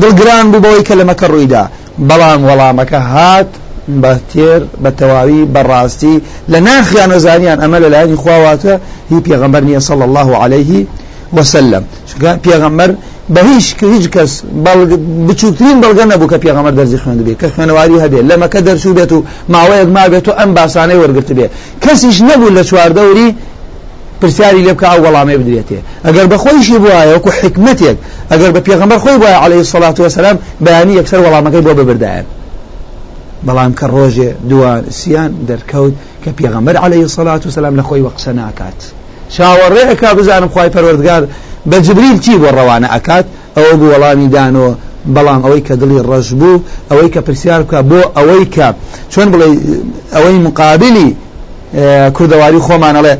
دڵگران 0.01 0.45
بوو 0.51 0.61
بەوەی 0.61 0.83
کە 0.87 0.93
لەمەکە 0.99 1.25
ڕوویدا. 1.31 1.63
بەڵام 2.09 2.41
وەڵامەکە 2.49 2.99
هات 3.13 3.49
بە 4.01 4.13
تێر 4.31 4.61
بە 4.83 4.89
تەواوی 4.99 5.41
بەڕاستی 5.55 6.15
لە 6.51 6.59
ناخیان 6.69 7.09
وەزانیان 7.15 7.59
ئەمە 7.63 7.77
لە 7.83 7.87
لایانی 7.93 8.17
خواواتە 8.23 8.73
هی 9.11 9.19
پێغەمبەر 9.27 9.63
نیە 9.69 9.79
صلی 9.89 10.03
الله 10.09 10.29
عليه 10.43 10.71
وسلم 11.37 11.83
پێغەمبەر 12.45 12.91
بە 13.33 13.41
هیچ 13.49 13.67
هیچ 13.95 14.05
کەس 14.15 14.31
بچووترین 15.27 15.77
بەڵگە 15.83 16.05
نەبوو 16.11 16.27
کە 16.31 16.37
پێغەمەر 16.45 16.73
دەرزی 16.79 16.97
خوێند 17.03 17.21
بێت 17.25 17.37
کە 17.41 17.47
خوێنەواری 17.53 17.97
هەبێت 18.03 18.23
لە 18.29 18.35
مەکە 18.41 18.59
دەرچوو 18.67 18.93
بێت 18.97 19.11
و 19.15 19.19
ماوەیەک 19.53 19.89
ما 19.95 20.05
بێت 20.11 20.27
و 20.27 20.31
ئەم 20.39 20.49
باسانەی 20.57 20.97
وەرگرت 21.01 21.29
بێت 21.37 21.51
کەسیش 21.83 22.17
نەبوو 22.29 22.55
لە 22.57 22.63
چواردەوری 22.69 23.27
پرسیاری 24.21 24.63
لێ 24.65 24.73
بکە 24.75 24.85
ئەو 24.91 24.99
وەڵامێ 25.05 25.35
بدرێتێ. 25.39 25.79
ئەگەر 26.05 26.25
بە 26.31 26.37
خۆیشی 26.43 26.77
بووە 26.83 26.99
وەکو 27.13 27.29
حکمتێک 27.39 27.97
ئەگەر 28.31 28.51
بە 28.55 28.61
پێغەمبەر 28.67 28.99
خۆی 29.03 29.17
بووە 29.21 29.33
عليه 29.43 29.63
سڵات 29.73 29.97
وسلام 29.99 30.37
بەیانی 30.65 30.93
یەکسەر 30.99 31.19
وەڵامەکەی 31.25 31.61
بۆ 31.65 31.71
ببردایە. 31.79 32.23
بەڵام 33.47 33.73
کە 33.79 33.85
ڕۆژێ 33.93 34.29
دوان 34.49 34.81
سیان 34.99 35.31
دەرکەوت 35.49 35.93
کە 36.23 36.29
پێغەمبەر 36.37 36.75
عليه 36.85 37.05
سڵات 37.15 37.41
وسلام 37.47 37.73
لە 37.79 37.83
خۆی 37.87 38.01
وەقسە 38.07 38.31
ناکات 38.39 38.79
چاوەڕێەکە 39.35 40.09
بزانم 40.17 40.49
خی 40.53 40.69
پەروەردگار 40.75 41.23
بە 41.69 41.77
جبریل 41.85 42.17
چی 42.25 42.35
بۆ 42.41 42.49
ڕەوانە 42.57 42.87
ئەکات؟ 42.93 43.25
ئەوە 43.55 43.73
بوو 43.79 43.91
وەڵامی 43.93 44.27
دانەوە 44.35 44.71
بەڵام 45.15 45.41
ئەوەی 45.45 45.61
کە 45.67 45.75
دڵی 45.81 45.99
ڕەش 46.09 46.27
بوو 46.39 46.61
ئەوەی 46.89 47.09
کە 47.13 47.21
پرسیار 47.27 47.61
بکە 47.63 47.79
بۆ 47.89 48.01
ئەوەی 48.17 48.45
کە 48.55 48.67
چۆن 49.13 49.27
بڵێ 49.33 49.47
ئەوەی 50.15 50.37
مقابلی 50.47 51.09
کوردەواری 52.15 52.61
خۆمانەڵێ 52.67 53.13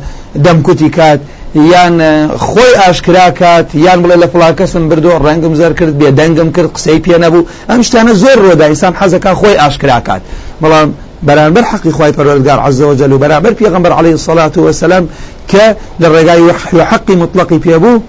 دەمکوتی 0.44 0.90
کات 0.96 1.20
یان 1.54 2.28
خۆی 2.38 2.72
ئاشکرا 2.82 3.30
کات 3.30 3.74
یان 3.74 3.98
بڵێ 4.02 4.16
لە 4.22 4.26
فڵاکەسم 4.32 4.82
بردو 4.90 5.10
ڕەنگم 5.26 5.54
زەر 5.60 5.72
کرد 5.78 5.94
بێ 6.00 6.10
دەنگم 6.18 6.50
کرد 6.56 6.70
قسەی 6.76 7.00
پێ 7.04 7.16
نەبوو. 7.24 7.46
ئەم 7.70 7.80
شتانە 7.86 8.12
زۆر 8.22 8.38
ڕۆدا 8.44 8.66
ئیسان 8.72 8.94
حەزەکە 9.00 9.32
خۆی 9.40 9.56
ئاشکرا 9.62 10.00
کات 10.06 10.22
بەڵام 10.62 10.88
بەرامبەر 11.26 11.64
حقی 11.72 11.92
خی 11.96 12.12
پەروەردگار 12.18 12.58
عز 12.66 12.80
وجل 12.80 13.12
و 13.12 13.18
بەرامبەر 13.18 13.52
پێغمبەر 13.60 13.92
عليه 13.98 14.14
الصلاة 14.18 14.54
والسلام 14.56 15.04
کە 15.50 15.64
لە 16.02 16.06
ڕێگای 16.14 16.42
حقی 16.90 17.16
مطلقی 17.22 17.58
پێبوو 17.66 18.02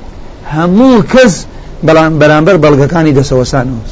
هەموو 0.56 1.04
کەس 1.14 1.34
بەرامبەر 2.20 2.56
بەڵگەکانی 2.64 3.14
دەسەوەسانەوە 3.20 3.84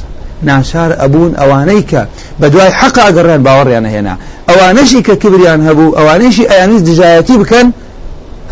ناشار 0.42 0.90
ئەبوون 1.00 1.32
ئەوانەی 1.40 1.82
کە 1.90 2.02
بە 2.40 2.46
دوای 2.52 2.70
حەق 2.80 2.96
ئەگەڕێن 3.06 3.40
باوەڕیان 3.46 3.86
هێنا. 3.94 4.14
ئەوانەشی 4.48 5.00
کە 5.06 5.14
کبریان 5.22 5.60
هەبوو 5.68 5.94
ئەوانەیشی 5.98 6.44
ئەیانیز 6.50 6.82
دژایەتی 6.88 7.36
بکەن 7.42 7.66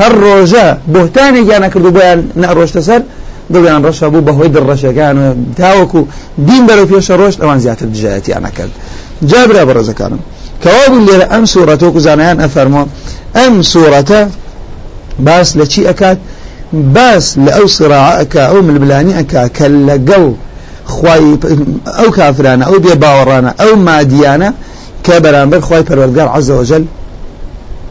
هەر 0.00 0.12
ڕۆژە 0.25 0.66
بۆتانێک 0.94 1.46
یانە 1.52 1.68
کردو 1.72 1.90
بۆیان 1.96 2.20
نەڕۆشتە 2.42 2.80
سەر 2.88 3.02
دڵیان 3.52 3.80
ڕەشە 3.87 4.06
بوو 4.12 4.26
بەهۆی 4.28 4.50
دڕەشەکان 4.56 5.16
و 5.22 5.26
تاوەکو 5.61 6.00
دین 6.49 6.62
بەرەو 6.68 6.87
پێشە 6.92 7.14
ڕۆشت 7.20 7.38
ئەوان 7.42 7.58
زیاتر 7.64 7.88
دژایەتیان 7.94 8.42
نەکرد. 8.46 8.72
جابرا 9.30 9.62
بەڕێزەکانم 9.68 10.20
کەوا 10.62 10.84
بوو 10.90 11.06
لێرە 11.06 11.26
ئەم 11.32 11.44
سوورەتە 11.52 11.84
وەکو 11.87 12.00
زانایان 12.06 12.38
ئەفەرمۆ 12.44 12.82
ئەم 13.38 13.54
سوورەتە 13.72 14.20
باس 15.26 15.49
لە 15.58 15.64
چی 15.72 15.82
ئەکات؟ 15.88 16.18
باس 16.72 17.26
لە 17.44 17.50
ئەو 17.56 17.66
صراعەکە 17.76 18.42
ئەو 18.50 18.61
ململانی 18.69 19.12
ئەکا 19.18 19.42
کە 19.56 19.66
لەگەڵ 19.88 20.25
خوای 20.94 21.25
ئەو 21.99 22.11
کافرانە 22.18 22.64
ئەو 22.68 22.78
بێ 22.84 22.94
باوەڕانە 23.02 23.50
ئەو 23.61 23.72
مادیانە 23.87 24.50
کە 25.06 25.14
بەرامبەر 25.25 25.61
خوای 25.66 25.82
پەروەردگار 25.88 26.28
عز 26.37 26.50
وجل 26.50 26.84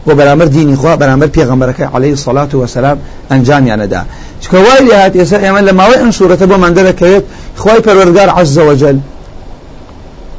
و 0.06 0.10
بەرامبەر 0.14 0.48
دینی 0.56 0.76
خوا 0.76 0.96
بەرامبەر 0.96 1.30
پێغەمبەرەکەی 1.36 1.88
عليه 1.94 2.12
الصلاة 2.18 2.52
والسلام 2.54 2.98
ئەنجامیانەدا. 3.30 4.02
چکە 4.42 4.58
وای 4.66 4.80
لێ 4.86 4.94
هات 5.02 5.14
ئێستا 5.20 5.38
ئێمە 5.44 5.60
لە 5.68 5.72
ماوەی 5.78 5.98
ئەم 6.02 6.10
سوورەتە 6.18 6.46
بۆمان 6.50 6.72
دەرەکەوێت 6.78 7.24
خوای 7.56 7.80
پەروەردگار 7.86 8.28
عز 8.38 8.58
وجل 8.58 8.98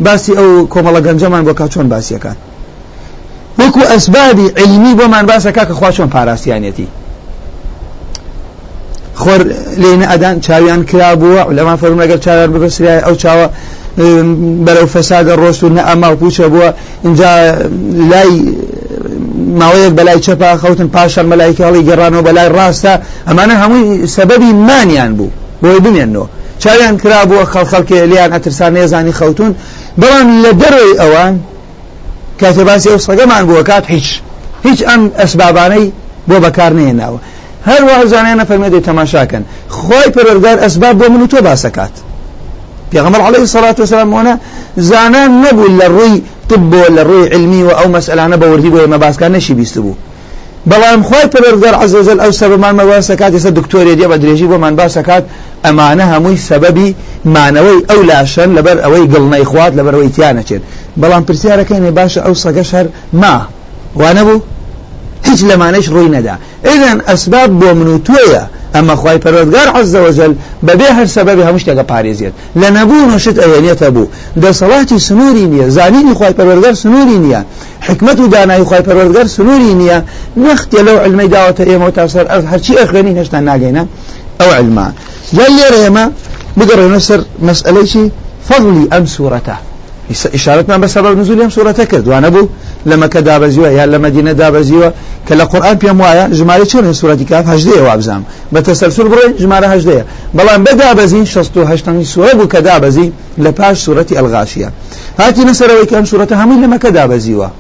باسی 0.05 0.33
ئەو 0.39 0.67
کۆمەڵە 0.73 1.01
گەنجەمان 1.07 1.43
بۆ 1.47 1.53
کا 1.59 1.67
چۆن 1.73 1.87
باسیەکان. 1.93 2.37
وەکو 3.59 3.81
ئەسبابی 3.91 4.47
علمی 4.61 4.93
بۆمان 4.99 5.25
باسەکە 5.31 5.63
کە 5.69 5.73
خوا 5.79 5.91
چۆن 5.91 6.09
پاراستیانەتی 6.15 6.87
خۆر 9.21 9.41
لێنە 9.81 10.05
ئەدان 10.11 10.35
چاویان 10.45 10.81
کرا 10.89 11.11
بووە 11.21 11.41
لەمان 11.57 11.77
فەرم 11.81 11.99
لەگەر 12.03 12.19
چاویان 12.25 12.49
ببەسریای 12.53 13.01
ئەو 13.05 13.15
چاوە 13.23 13.47
بەرەو 14.65 14.87
فەسادە 14.95 15.33
ڕۆشت 15.41 15.61
و 15.63 15.69
نە 15.77 15.83
ئەما 15.89 16.09
و 16.11 16.15
پوچە 16.21 16.45
بووە. 16.53 16.69
اینجا 17.05 17.31
لای 18.11 18.31
ماوەیەک 19.59 19.93
بەلای 19.99 20.19
چەپا 20.25 20.49
خەوتن 20.61 20.89
پاشان 20.95 21.25
مەلایکەڵی 21.31 21.81
گەڕانەوە 21.89 22.23
بەلای 22.27 22.49
ڕاستە. 22.57 22.93
ئەمانە 23.27 23.55
هەمووی 23.61 24.07
سەبەبی 24.15 24.51
مانیان 24.67 25.11
بوو 25.17 25.31
بۆی 25.61 25.79
بمێنەوە 25.85 26.27
چاویان 26.61 26.95
کرا 27.01 27.19
بووە 27.29 27.45
خەڵخەڵکێ 27.53 27.99
لیان 28.11 28.31
ئەترسان 28.35 28.71
نێزانی 28.77 29.13
خەوتون. 29.19 29.51
بەڵام 30.01 30.27
لە 30.43 30.51
دەروی 30.61 30.93
ئەوان 31.01 31.33
کاتێ 32.41 32.63
باسی 32.69 32.89
ئەو 32.93 32.99
سەگەمان 33.07 33.43
بووە 33.49 33.63
کات 33.69 33.85
هیچ 33.93 34.07
هیچ 34.65 34.79
ئەم 34.89 35.01
ئەسبابانەی 35.19 35.85
بۆ 36.29 36.35
بەکار 36.45 36.71
نێناوە 36.79 37.19
هەر 37.69 37.81
وازانیانە 37.89 38.45
فەرمێدەی 38.49 38.85
تەماشاکەن. 38.87 39.43
خۆی 39.77 40.09
پەرۆرگار 40.15 40.57
ئەسباب 40.63 40.95
بۆ 40.99 41.05
من 41.13 41.21
و 41.21 41.27
تۆ 41.31 41.39
باسەکات. 41.47 41.95
پێغەمبەر 42.91 43.21
عليه 43.27 43.43
الصلاة 43.47 43.75
والسلام 43.79 44.13
وأنا 44.13 44.39
زانان 44.77 45.31
نبو 45.45 45.65
لە 45.79 45.87
ڕووی 45.95 46.21
طب 46.53 46.75
لە 46.95 47.03
ڕووی 47.09 47.33
علمی 47.33 47.63
و 47.63 47.69
ئەو 47.69 47.87
مەسئلانە 47.95 48.37
بە 48.41 48.45
وردی 48.51 48.69
بۆ 48.73 48.79
ئێمە 48.83 48.97
باسکان 49.03 49.39
نەشی 49.39 49.53
بیست 49.53 49.77
بوو 49.77 49.95
بەڵام 50.69 51.01
خۆی 51.07 51.27
پەرۆرگار 51.33 51.75
عز 51.83 51.95
وجل 51.95 52.19
ئەو 52.19 52.31
سەبەمان 52.31 52.75
مەباسەکات 52.79 53.31
ئێستا 53.35 53.51
دکتۆری 53.59 53.95
دێ 53.99 54.07
بە 54.11 54.17
درێژی 54.23 54.47
بۆمان 54.51 54.73
باسەکات 54.81 55.23
ئەمانە 55.65 56.05
هەمووی 56.13 56.37
سەبەبی 56.49 56.89
مانەوەی 57.35 57.79
ئەو 57.89 58.01
لاشن 58.09 58.49
لەبەر 58.57 58.77
ئەوەی 58.83 59.05
گڵنەی 59.13 59.43
خوات 59.51 59.73
لەبەر 59.79 59.93
ئەوەی 59.95 60.11
تیانەچێت 60.15 60.61
بەڵام 61.01 61.23
پرسیارەکەی 61.27 61.93
باشە 61.99 62.19
ئەو 62.25 62.33
سەگەش 62.43 62.69
هەر 62.75 62.87
ما. 63.21 63.35
وانە 64.01 64.23
بوو 64.27 64.41
هیچ 65.27 65.39
لەمانەش 65.49 65.85
ڕووی 65.93 66.09
نەدا 66.15 66.35
ئێدەن 66.67 66.99
ئەسباب 67.09 67.49
بۆ 67.59 67.69
من 67.79 67.87
و 67.93 67.97
توێیە 68.07 68.43
ئەمە 68.75 68.95
خی 69.01 69.17
پەرۆدگار 69.23 69.67
عز 69.75 69.95
وجل 69.95 70.33
بەبێ 70.67 70.89
هەر 70.97 71.07
سەبەبی 71.15 71.43
هەموو 71.47 71.61
شتێکە 71.63 71.85
پارێزیێت 71.91 72.33
لە 72.61 72.67
نەبوو 72.77 73.09
نوشت 73.11 73.37
ئەوێنێتە 73.43 73.89
بوو 73.95 74.11
دەسەڵاتی 74.43 74.97
سنووری 75.07 75.45
نییە 75.53 75.67
زانینی 75.77 76.13
خی 76.19 76.33
پەرۆدگار 76.37 76.73
سنووری 76.83 77.17
نییە 77.25 77.41
حکمت 77.87 78.19
و 78.19 78.27
دانایی 78.27 78.65
خی 78.69 78.81
پەرۆدگار 78.87 79.27
سنووری 79.35 79.73
نییە 79.81 79.99
نەختێ 80.45 80.79
لەو 80.87 80.97
علمەی 81.05 81.29
داوەتە 81.33 81.63
ئێمە 81.69 81.89
تا 81.95 82.07
سەر 82.13 82.25
هەرچی 82.51 82.73
ئەخوێنی 82.79 83.13
هێشتا 83.19 83.39
ناگەینە 83.49 83.83
ئەو 84.39 84.49
علما 84.57 84.87
جا 85.35 85.45
لێرە 85.55 85.79
ئێمە 85.83 86.05
بگەڕێنە 86.57 86.99
سەر 87.07 87.19
مەسئلەی 87.47 88.11
فضلی 88.47 88.85
ئەم 88.91 89.05
إشارتنا 90.11 90.77
بسبب 90.77 91.17
نزول 91.17 91.39
يوم 91.39 91.49
سورة 91.49 91.71
كرد 91.71 92.07
وأنا 92.07 92.27
أبو 92.27 92.47
لما 92.85 93.07
كدا 93.07 93.37
بزيوة 93.37 93.69
يا 93.69 93.85
لما 93.85 94.09
دينا 94.09 94.31
دا 94.31 94.49
بزيوة 94.49 94.93
كلا 95.29 95.43
قرآن 95.43 95.73
بيام 95.73 95.99
وايا 96.01 96.27
جمالي 96.27 96.65
شون 96.65 96.93
سورة 96.93 97.15
كاف 97.29 97.47
هجدية 97.47 97.81
وابزام 97.81 98.23
بتسلسل 98.51 99.07
بري 99.07 99.33
جمالة 99.39 99.67
هجدية. 99.67 100.05
بلان 100.33 100.63
بدا 100.63 100.93
بزي 100.93 101.25
شستو 101.25 101.61
هشتن 101.61 102.03
سورة 102.03 102.33
بو 102.33 102.47
كدا 102.47 102.77
بزي 102.77 103.11
لباش 103.37 103.77
سورة 103.77 104.05
الغاشية. 104.11 104.71
هاتي 105.19 105.43
نسر 105.43 105.71
ويكان 105.71 106.05
سورة 106.05 106.27
همين 106.31 106.61
لما 106.63 106.77
كدا 106.77 107.05
بزيوة 107.05 107.51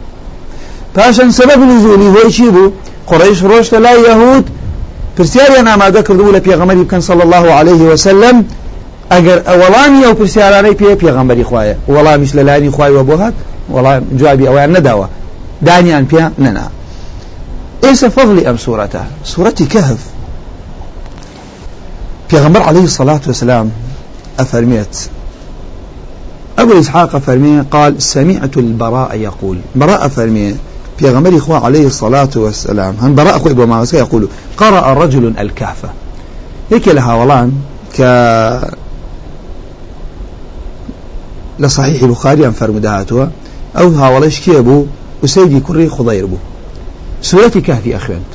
باشن 0.95 1.31
سبب 1.31 1.59
نزولي 1.59 2.07
هو 2.07 2.27
يشيبو 2.27 2.71
قريش 3.07 3.43
روش 3.43 3.73
لا 3.73 3.91
يهود 3.91 4.45
پرسیاریان 5.17 5.67
ئامادە 5.67 6.01
کردبوو 6.07 6.33
لە 6.33 6.41
پێغەمەری 6.45 6.85
بکەن 6.85 6.99
صلى 6.99 7.23
الله 7.23 7.53
عليه 7.53 7.81
وسلم 7.91 8.45
ئەگەر 9.11 9.39
وەڵامی 9.61 10.01
ئەو 10.05 10.13
پرسیارانەی 10.19 10.75
پێ 10.79 10.95
پێغەمبەری 11.01 11.45
خوایە 11.49 11.75
وەڵامیش 11.93 12.31
لە 12.37 12.43
لانی 12.47 12.71
خوایەوە 12.75 13.03
بۆ 13.09 13.15
هات 13.21 13.33
جوابی 14.19 14.45
ئەویان 14.47 14.71
نەداوە 14.77 15.07
دانیان 15.65 16.05
پێ 16.11 16.21
نەنا. 16.43 16.67
ئێستا 17.83 18.09
فەضلی 18.15 18.43
ئەم 18.47 18.57
سوورەتە 18.63 19.03
سوورەتی 19.31 19.65
کەهف. 19.73 20.01
پێغەمبەر 22.29 22.61
عليه 22.69 22.83
الصلاة 22.83 23.23
والسلام 23.27 23.71
أفرميت 24.39 24.95
أبو 26.59 26.79
إسحاق 26.79 27.17
فرمي 27.17 27.63
قال 27.71 28.01
سمعت 28.01 28.57
البراء 28.57 29.15
يقول. 29.15 29.57
براء 29.75 30.07
فرمي 30.07 30.55
في 30.97 31.37
إخوة 31.37 31.65
عليه 31.65 31.87
الصلاة 31.87 32.29
والسلام 32.35 32.95
هم 33.01 33.15
براء 33.15 33.35
أخوة 33.35 33.53
بما 33.53 33.85
يقول 33.93 34.27
قرأ 34.57 34.93
رجل 34.93 35.33
الكهف. 35.39 35.85
هيك 36.71 36.87
لها 36.87 37.13
ولان 37.13 37.51
ك 37.97 38.01
لصحيح 41.63 42.03
البخاري 42.03 42.47
أن 42.47 42.51
فرمدهاتها 42.51 43.31
أو 43.77 43.89
هاولش 43.89 44.39
كيبو 44.39 44.85
وسيدي 45.23 45.59
كري 45.59 45.89
خضير 45.89 46.25
بو 46.25 46.37
سورة 47.21 47.47
كهف 47.47 47.87
أخوانت 47.87 48.31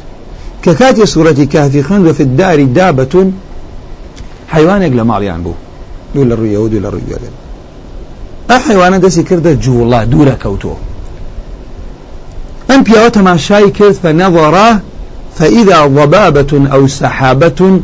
ككاتي 0.62 1.06
سورة 1.06 1.32
كهف 1.52 1.86
خند 1.86 2.06
وفي 2.06 2.22
الدار 2.22 2.64
دابة. 2.64 3.30
حيوان 4.48 4.82
يقل 4.82 5.00
ماليان 5.00 5.42
بو 5.42 5.52
دولا 6.14 6.34
الرؤيا 6.34 6.58
ودولا 6.58 6.88
الرؤيا 6.88 7.18
أحيوانا 8.50 8.98
دسي 8.98 9.22
كرده 9.22 9.52
جولا 9.52 10.04
دورا 10.04 10.34
كوتو. 10.42 10.72
أم 12.70 12.82
بيوت 12.82 13.18
ما 13.18 13.36
شاي 13.36 13.70
كرد 13.70 13.92
فنظر 13.92 14.78
فإذا 15.36 15.86
ضبابة 15.86 16.68
أو 16.72 16.86
سحابة 16.86 17.80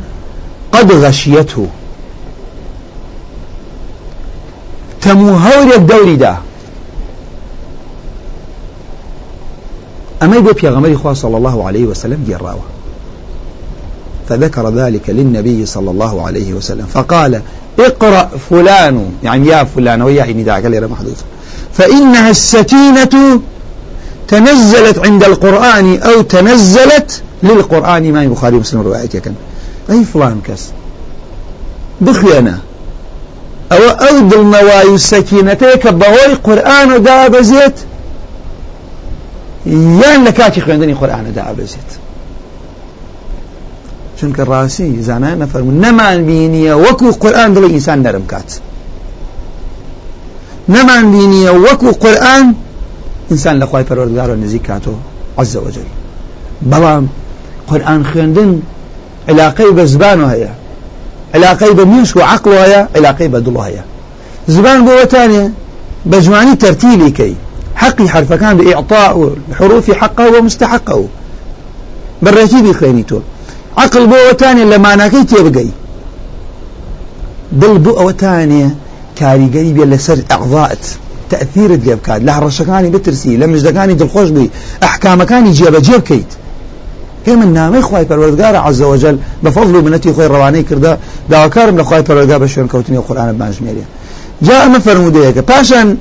قد 0.73 0.93
غشيته. 0.93 1.67
تەموو 5.05 5.39
هەورێک 5.47 5.83
دەوریدا 5.91 6.35
ئەمەی 10.21 10.43
بۆ 10.47 10.53
پێغەمەری 10.61 10.97
خوا 11.03 11.15
صلی 11.15 11.35
الله 11.35 11.67
عليه 11.67 11.85
وسلم 11.87 12.21
گێڕاوە 12.29 12.75
فذكر 14.29 14.71
ذلك 14.71 15.11
للنبي 15.11 15.67
صلى 15.67 15.91
الله 15.91 16.27
عليه 16.27 16.55
وسلم. 16.55 16.87
فقال 16.95 17.41
اقرأ 17.79 18.31
فلان. 18.51 19.11
يعني 19.23 19.47
يا 19.49 19.65
فلان 19.65 20.03
ويا 20.03 20.27
نداء 20.27 20.63
قال 20.63 20.89
محدوث 20.89 21.23
فإنها 21.73 22.31
السكينة 22.31 23.41
تنزلت 24.29 24.99
عند 24.99 25.25
القرآن 25.25 25.99
أو 25.99 26.23
تنزلت 26.23 27.23
للقرآن. 27.43 28.13
ما 28.13 28.23
البخاري 28.23 28.57
ومسلم 28.57 28.81
روايتك 28.81 29.33
أي 29.91 30.05
فلان 30.05 30.41
كس. 30.47 30.71
بخيانة 33.79 33.91
أو 33.91 34.09
أود 34.09 34.35
المواي 34.35 34.95
السكينتيك 34.95 35.87
بغوي 35.87 36.35
قرآن 36.45 37.03
دا 37.03 37.29
بزيت 37.29 37.75
يان 39.67 40.25
لكاتي 40.25 40.61
خوێندنی 40.61 40.95
قورآانە 40.95 41.31
دا 41.37 41.43
ئابزێت 41.43 41.91
چونکە 44.21 44.43
ڕاستی 44.51 45.01
زانایان 45.01 45.39
نەفەرمون 45.43 45.77
نەمان 45.85 46.19
بینیە 46.29 46.75
وەکو 46.87 47.13
قورآن 47.23 47.55
دڵی 47.55 47.71
ئینسان 47.71 48.03
نەرم 48.07 48.27
کات. 48.27 48.61
نەمان 50.69 51.05
بینیە 51.13 51.53
وەکو 51.67 51.91
قورآن 52.05 52.55
ئینسان 53.31 53.61
لە 53.61 53.65
خی 53.71 53.85
پەروەردگارە 53.89 54.35
نزیک 54.45 54.63
کاتۆ 54.69 54.95
عز 55.39 55.57
بەڵام 56.71 57.05
قورآن 57.69 58.05
خوێندن 58.11 58.51
علاقەی 59.29 59.71
بە 59.77 59.85
زبان 59.93 60.21
هەیە 60.33 60.64
علاقەی 61.35 61.75
بە 61.79 61.85
میش 61.87 62.17
و 62.17 62.21
عقل 62.21 62.51
هەیە 62.65 62.97
علاقەی 62.97 63.29
زبان 64.49 64.87
بۆ 64.87 64.93
وەتانێ 65.01 65.45
بە 66.11 66.17
جوانی 66.25 66.57
تەرتیلی 66.57 67.11
کەی 67.19 67.35
حقي 67.75 68.09
حرف 68.09 68.33
كان 68.33 68.57
بإعطاء 68.57 69.33
الحروف 69.51 69.91
حقه 69.91 70.39
ومستحقه. 70.39 71.05
بالرتيب 72.23 72.67
بخينيتو 72.67 73.21
عقل 73.79 74.07
بو 74.07 74.17
وتاني 74.31 74.65
لما 74.65 74.95
ناكي 74.95 75.25
تيبقي 75.25 75.67
دل 77.53 77.79
بو 77.79 78.07
وتاني 78.07 78.71
كاريگري 79.21 79.73
بي 79.73 79.85
لسر 79.85 80.19
إعضاءت. 80.33 80.87
تأثير 81.31 81.75
دي 81.75 81.95
بكاد 81.95 82.23
لا 82.23 82.39
رشكاني 82.39 82.91
بترسي 82.91 83.37
لما 83.37 83.57
جدكاني 83.57 83.95
دل 83.95 84.09
خوش 84.09 84.29
بي. 84.29 84.51
احكام 84.83 85.23
كاني 85.23 85.51
جيب 85.51 85.77
جيب 85.77 86.01
كيت. 86.01 86.27
هي 87.27 87.37
من 87.37 87.53
نامي 87.53 87.83
خواهي 87.83 88.07
پروردگار 88.07 88.55
عز 88.55 88.83
وجل 88.83 89.19
بفضل 89.43 89.85
منتي 89.85 90.13
خوي 90.13 90.27
رواني 90.27 90.63
كردا 90.63 90.99
داوكارم 91.31 91.79
لخواهي 91.79 92.05
پروردگار 92.05 92.39
بشوين 92.39 92.67
كوتني 92.69 92.97
القرآن 92.97 93.33
بانجميريا 93.39 93.85
جاء 94.43 94.69
مفرموديك 94.69 95.39
باشا 95.39 95.97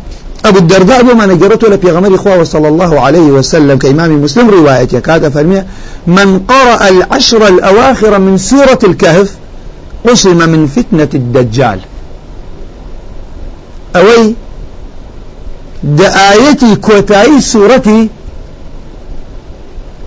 أبو 0.45 0.57
الدرداء 0.57 1.03
بما 1.03 1.25
نجرته 1.25 1.67
لبيغمر 1.67 2.15
إخوة 2.15 2.43
صلى 2.43 2.67
الله 2.67 2.99
عليه 2.99 3.27
وسلم 3.31 3.77
كإمام 3.77 4.23
مسلم 4.23 4.49
رواية 4.49 4.87
يكاد 4.93 5.29
فرمي 5.29 5.63
من 6.07 6.39
قرأ 6.39 6.89
العشر 6.89 7.47
الأواخر 7.47 8.19
من 8.19 8.37
سورة 8.37 8.79
الكهف 8.83 9.35
قسم 10.07 10.37
من 10.49 10.67
فتنة 10.67 11.09
الدجال. 11.13 11.79
أوي 13.95 14.35
دآيتي 15.83 16.75
كوتاي 16.75 17.41
سورتي 17.41 18.09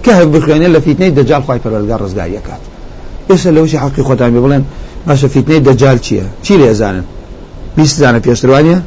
كهف 0.06 0.26
بخيان 0.26 0.62
إلا 0.62 0.80
فتنة 0.80 1.06
الدجال 1.06 1.42
خواهي 1.42 1.58
فرالقار 1.64 2.00
رزقار 2.02 2.26
يكاد. 2.26 2.62
إيش 3.30 3.46
لو 3.46 3.66
شي 3.66 3.78
حقي 3.78 4.02
خوتان 4.02 4.32
بيقولن 4.32 4.64
باشا 5.06 5.28
فتنة 5.28 5.56
الدجال 5.56 6.00
چيا 6.00 6.26
چي 6.42 6.56
لي 6.56 6.70
أزانا 6.70 7.02
بيست 7.76 7.98
زانا 8.00 8.20
في 8.20 8.32
أسروانيا 8.32 8.82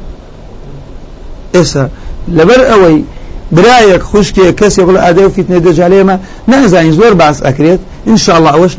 ئێستا 1.54 1.84
لەبەر 2.38 2.60
ئەوەی 2.70 2.98
برایەک 3.56 4.02
خوشکێ 4.10 4.46
کەسێک 4.60 4.86
بڵ 4.88 4.96
ئادە 5.04 5.22
و 5.26 5.30
فیتنە 5.36 5.58
دەجالێمە 5.66 6.16
نازانین 6.50 6.94
زۆر 6.98 7.14
باس 7.22 7.38
ئەکرێت 7.46 7.80
انشاءله 8.10 8.50
ئەوەش 8.54 8.74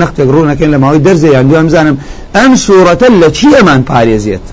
نەختێک 0.00 0.28
ڕوونەکەن 0.34 0.68
لە 0.74 0.78
ماوەی 0.82 1.00
دەرزیان 1.06 1.46
دوام 1.50 1.68
زانم 1.74 1.96
ئەم 2.36 2.52
سوورەتە 2.64 3.06
لە 3.22 3.28
چی 3.36 3.48
ئەمان 3.58 3.80
پارێزێت 3.90 4.46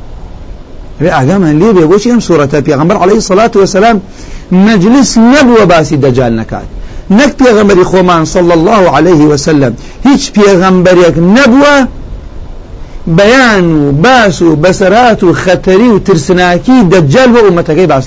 ئاگامان 1.17 1.55
لێ 1.61 1.69
بێ 1.75 1.83
بۆچی 1.91 2.09
ئەم 2.13 2.21
سوورەتە 2.27 2.57
پێغمبەر 2.67 2.97
عليه 3.03 3.19
الصلاة 3.29 3.53
والسلام 3.55 3.97
مجلس 4.51 5.09
نەبووە 5.33 5.63
باسی 5.71 5.97
دەجال 6.05 6.33
نەکات 6.39 6.67
نەک 7.09 7.31
پێغەمبەری 7.39 7.85
خۆمان 7.91 8.23
صلى 8.25 8.53
الله 8.53 8.83
عليه 8.97 9.21
وسلم. 9.31 9.73
هیچ 10.07 10.23
پێغەمبەرێک 10.37 11.15
نەبووە 11.35 11.75
بەیان 13.17 13.65
و 13.81 13.91
باس 13.91 14.41
و 14.41 14.55
بەسەرات 14.63 15.23
و 15.23 15.33
خەتەری 15.33 15.89
و 15.93 15.99
ترسناکی 15.99 16.77
دەجال 16.91 17.29
بۆ 17.33 17.39
ئومەتەکەی 17.47 17.87
باس 17.93 18.05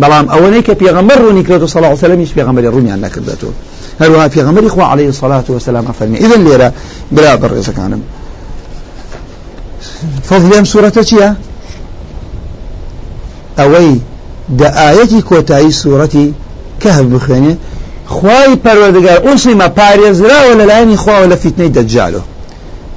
بەڵام 0.00 0.26
ئەوەنەی 0.32 0.62
کە 0.66 0.74
پێغەمبەر 0.82 1.18
ڕوونی 1.22 1.44
کردو 1.48 1.66
صلی 1.66 1.78
الله 1.80 1.88
عليه 1.88 2.04
وسلم 2.04 2.20
هیچ 2.20 2.32
پێغەمبەری 2.38 2.68
ڕوونیان 2.74 3.00
نەکردێتەوە 3.06 3.54
هەروەها 4.02 4.28
پێغەمبەری 4.34 4.68
خوا 4.68 4.84
عليه 4.92 5.06
الصلاة 5.06 5.44
والسلام 5.48 5.84
فەرمی 5.98 6.18
ئیدن 6.22 6.40
لێرە 6.46 6.68
برا 7.12 7.36
بەڕێزەکانم 7.42 8.02
فضلی 10.28 10.54
ئەم 10.58 10.64
سوورەتە 10.64 11.02
چییە؟ 11.08 11.30
ئەوەی 13.58 14.00
دە 14.58 14.68
ئاەتی 14.78 15.22
کۆتایی 15.30 15.72
سوورەتی 15.72 16.34
کەهف 16.84 17.06
بخوێنێ 17.14 17.54
خوای 18.14 18.54
پەروەردگار 18.64 19.18
ئوسیمە 19.26 19.68
پارێزراوە 19.78 20.52
لەلایەنی 20.60 20.96
خواوە 21.02 21.26
لە 21.32 21.36
فیتنەی 21.42 21.74
دەجالۆ 21.76 22.22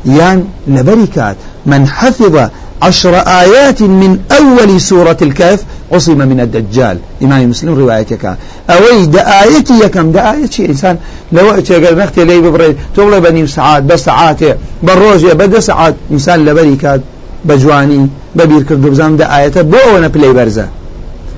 يان 0.05 0.47
لبركات 0.67 1.37
من 1.65 1.87
حفظ 1.87 2.35
عشر 2.81 3.15
آيات 3.15 3.81
من 3.81 4.19
أول 4.31 4.81
سورة 4.81 5.17
الكهف 5.21 5.63
عصم 5.91 6.17
من 6.17 6.39
الدجال. 6.39 6.97
إمام 7.23 7.49
مسلم 7.49 7.79
روايتك 7.79 8.37
أوي 8.69 9.05
دا 9.05 9.41
آيتي 9.43 9.73
يكم 9.83 10.11
دا 10.11 10.31
آيتي 10.31 10.65
إنسان 10.65 10.97
لو 11.31 11.49
قال 11.49 11.97
نختي 11.97 12.23
لي 12.23 12.41
ببري 12.41 12.75
تغلى 12.95 13.19
بني 13.19 13.47
ساعات 13.47 13.83
بساعات 13.83 14.39
بروجة 14.83 15.33
بدا 15.33 15.59
ساعات 15.59 15.95
إنسان 16.11 16.45
لبركات 16.45 17.01
بجواني 17.45 18.07
ببير 18.35 18.63
كردو 18.63 18.89
بزام 18.89 19.17
دا 19.17 19.35
آيات 19.37 19.57
بو 19.57 19.77
أنا 19.97 20.07
بلي 20.07 20.33
برزة. 20.33 20.67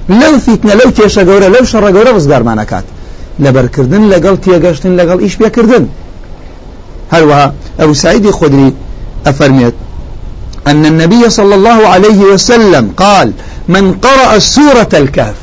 لو 0.09 0.39
فيتنا 0.39 0.73
لو 0.73 0.89
تيشا 0.89 1.23
قورة 1.23 1.47
لو 1.47 1.63
شر 1.63 1.97
قورة 1.97 2.11
بزدار 2.11 2.43
ما 2.43 2.55
نكات 2.55 2.83
لبركردن 3.39 4.09
لقل 4.09 4.37
تيقشتن 4.41 4.95
لقل 4.95 5.19
إيش 5.19 5.35
بيكردن 5.35 5.87
هل 7.11 7.51
أبو 7.79 7.93
سعيد 7.93 8.25
الخدري 8.25 8.73
أفرميت 9.27 9.73
أن 10.67 10.85
النبي 10.85 11.29
صلى 11.29 11.55
الله 11.55 11.87
عليه 11.87 12.19
وسلم 12.19 12.91
قال 12.97 13.31
من 13.67 13.93
قرأ 13.93 14.39
سورة 14.39 14.89
الكهف. 14.93 15.35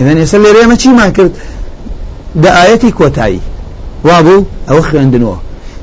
إذن 0.00 0.18
يسلي 0.18 0.52
ريما 0.52 0.78
شي 0.78 0.88
ما 0.88 1.08
كرت 1.08 1.32
دا 2.34 2.62
آيتي 2.62 2.90
كوتاي. 2.90 3.38
وابو 4.04 4.44
أو 4.70 4.82
خوێندنەوە 4.82 5.36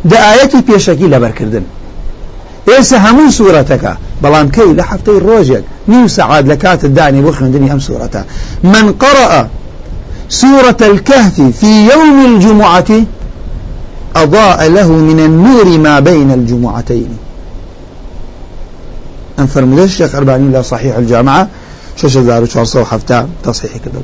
دا 0.05 0.17
آيتي 0.31 0.57
پێشەکی 0.67 1.11
لەبەر 1.13 1.31
کردن 1.39 1.63
ئێستا 2.67 2.97
هەموو 3.05 3.31
سوورەتەکە 3.37 3.93
بەڵام 4.23 4.47
کەی 4.55 4.75
لە 4.77 4.83
سەعات 6.07 6.45
لە 6.45 6.55
کاتت 6.63 6.85
دانی 6.85 7.21
بۆ 7.21 7.31
خوێندنی 7.37 7.69
ئەم 7.71 7.79
سوورەتە 7.87 8.21
من 8.63 8.85
قرأ 9.03 9.47
سورة 10.29 10.77
الكهف 10.81 11.41
في 11.41 11.89
يوم 11.93 12.35
الجمعة 12.35 13.03
أضاء 14.15 14.69
له 14.69 14.87
من 14.87 15.19
النور 15.19 15.77
ما 15.77 15.99
بين 15.99 16.31
الجمعتين. 16.31 17.17
أن 19.39 19.47
فرمودش 19.47 19.83
الشيخ 19.83 20.15
أربعين 20.15 20.51
لا 20.51 20.61
صحيح 20.61 20.97
الجامعة؟ 20.97 21.47
شش 21.95 22.17
زارو 22.17 22.45
شارصو 22.45 22.85
حفتا 22.85 23.29
تصحيح 23.43 23.71
كذا 23.77 24.01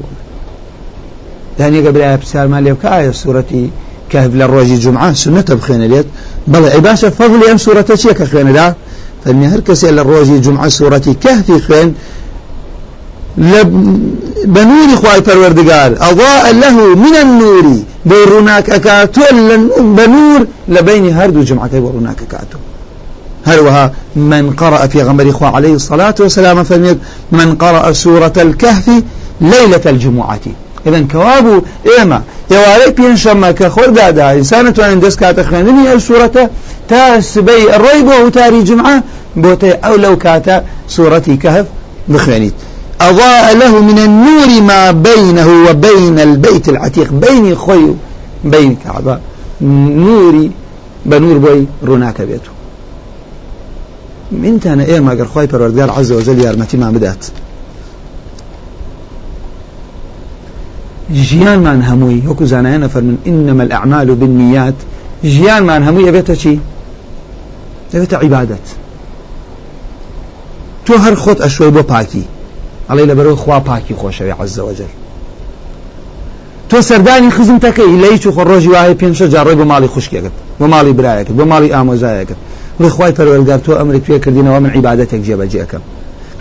يعني 1.59 1.87
قبل 1.87 2.01
آية 2.01 2.15
بسال 2.15 2.49
مالي 2.49 2.71
وكآية 2.71 3.11
سورة 3.11 3.69
كهف 4.09 4.33
للروج 4.33 4.67
جمعة 4.67 5.13
سنة 5.13 5.45
بخين 5.49 5.83
اليد 5.83 6.05
بل 6.47 6.65
عباشة 6.69 7.09
فضل 7.09 7.49
أم 7.51 7.57
سورة 7.57 7.85
شيك 9.27 9.33
خين 9.33 9.43
لا 9.43 9.43
فإن 9.43 9.43
هركسي 9.43 9.91
للروج 9.91 10.41
جمعة 10.41 10.69
سورة 10.69 11.15
كهف 11.21 11.51
خين؟ 11.51 11.93
بنور 14.45 14.95
خواي 14.95 15.21
پروردگار 15.21 16.01
أضاء 16.01 16.53
له 16.53 16.95
من 16.95 17.15
النور 17.21 17.77
بورناك 18.05 18.69
أكاتو 18.69 19.21
بنور 19.79 20.47
لبين 20.67 21.13
هردو 21.13 21.43
جمعتي 21.43 21.79
بورناك 21.79 22.21
أكاتو. 22.21 22.57
هروها 23.45 23.91
من 24.15 24.53
قرأ 24.53 24.87
في 24.87 25.03
غمر 25.03 25.29
إخوة 25.29 25.55
عليه 25.55 25.73
الصلاة 25.73 26.15
والسلام 26.19 26.63
فرميت 26.63 26.97
من 27.31 27.55
قرأ 27.55 27.91
سورة 27.91 28.33
الكهف 28.37 28.89
ليلة 29.41 29.81
الجمعة. 29.85 30.39
إذا 30.87 31.05
كوابو 31.11 31.61
إيما. 31.99 32.21
يواري 32.51 32.91
بين 32.91 33.15
شما 33.15 33.51
كخور 33.51 33.89
دادا. 33.89 34.31
إنسان 34.31 34.73
توان 34.73 34.99
دس 34.99 35.15
كاتا 35.15 35.43
خاندني 35.43 35.93
السورة 35.93 36.49
تا 36.89 37.19
سبي 37.19 37.75
الريب 37.75 38.07
وتاري 38.25 38.63
جمعة. 38.63 39.03
بوتي 39.35 39.71
أو 39.71 39.95
لو 39.95 40.17
كاتا 40.17 40.63
سورة 40.87 41.37
كهف 41.43 41.65
بخوانيت 42.07 42.53
أضاء 43.01 43.57
له 43.57 43.81
من 43.81 43.99
النور 43.99 44.61
ما 44.61 44.91
بينه 44.91 45.69
وبين 45.69 46.19
البيت 46.19 46.69
العتيق. 46.69 47.11
بين 47.11 47.55
خوي 47.55 47.95
بين 48.43 48.75
كعبة. 48.85 49.19
نوري 49.61 50.51
بنور 51.05 51.37
بوي 51.37 51.65
روناك 51.83 52.21
بيته 52.21 52.49
من 54.31 54.59
تانا 54.59 54.83
إيه 54.83 54.99
ما 54.99 55.11
قال 55.11 55.27
خوي 55.27 55.47
پروردگار 55.47 55.89
عز 55.89 56.11
وجل 56.11 56.39
يارمتي 56.39 56.77
ما 56.77 56.91
بدات. 56.91 57.25
ژیانمان 61.13 61.81
هەمووی 61.89 62.21
وەکو 62.29 62.45
زانایانە 62.45 62.87
فەرمن 62.93 63.17
إنما 63.27 63.63
الأعمال 63.63 64.15
بالنيات. 64.15 64.77
ژیانمان 65.23 65.81
هەمووی 65.87 66.05
ئەبێتە 66.09 66.35
چی؟ 66.41 66.61
دەبێتە 67.93 68.15
عیبادەت. 68.23 68.65
تۆ 70.85 70.93
هەر 71.03 71.15
خۆت 71.23 71.39
ئەشوی 71.41 71.71
بۆ 71.75 71.83
پاکی. 71.91 72.25
ئەڵێ 72.89 73.03
لەبەرەوە 73.09 73.37
خوا 73.43 73.59
پاکی 73.59 73.95
خۆشەوی 74.01 74.35
عەزەوەجل 74.41 74.91
تۆ 76.69 76.81
سەردانی 76.81 77.31
خزم 77.31 77.57
تەکەی 77.65 78.01
لە 78.01 78.07
هیچ 78.13 78.27
خۆ 78.27 78.41
ڕۆژی 78.49 78.69
وایە 78.73 78.95
پێنج 79.01 79.17
جاڕۆی 79.33 79.55
بۆ 79.59 79.65
ماڵی 79.71 79.89
خوشکێکت 79.93 80.33
بۆ 80.59 80.65
ماڵی 80.73 80.93
برایەکت 80.99 81.33
بۆ 81.37 81.43
ماڵی 81.51 81.69
ئامۆزایەکت. 81.75 82.39
ڵێ 82.81 82.89
خوای 82.95 83.13
پەروەردگار 83.17 83.59
تۆ 83.65 83.71
ئەمرت 83.79 84.03
پێ 84.07 84.15
کردینەوە 84.23 84.59
من 84.63 84.71
عیبادەتێک 84.75 85.21
جێبەجێەکەم 85.27 85.83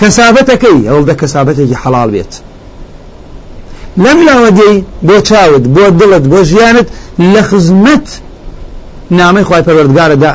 کەسابەتەکەی 0.01 0.79
ئەوڵدە 0.89 1.15
کەسابەتێکی 1.21 1.77
حەڵال 1.83 2.11
بێت. 2.15 2.33
لەم 3.97 4.19
لاوەدەی 4.29 4.77
بۆ 5.09 5.17
چاوت 5.29 5.65
بۆ 5.75 5.85
دڵت 6.01 6.25
بۆ 6.33 6.41
ژیانت 6.51 6.89
لە 7.33 7.43
خزمەت 7.49 8.07
نامەی 9.11 9.45
خی 9.49 9.63
پەروەردگارە 9.67 10.17
دا 10.23 10.31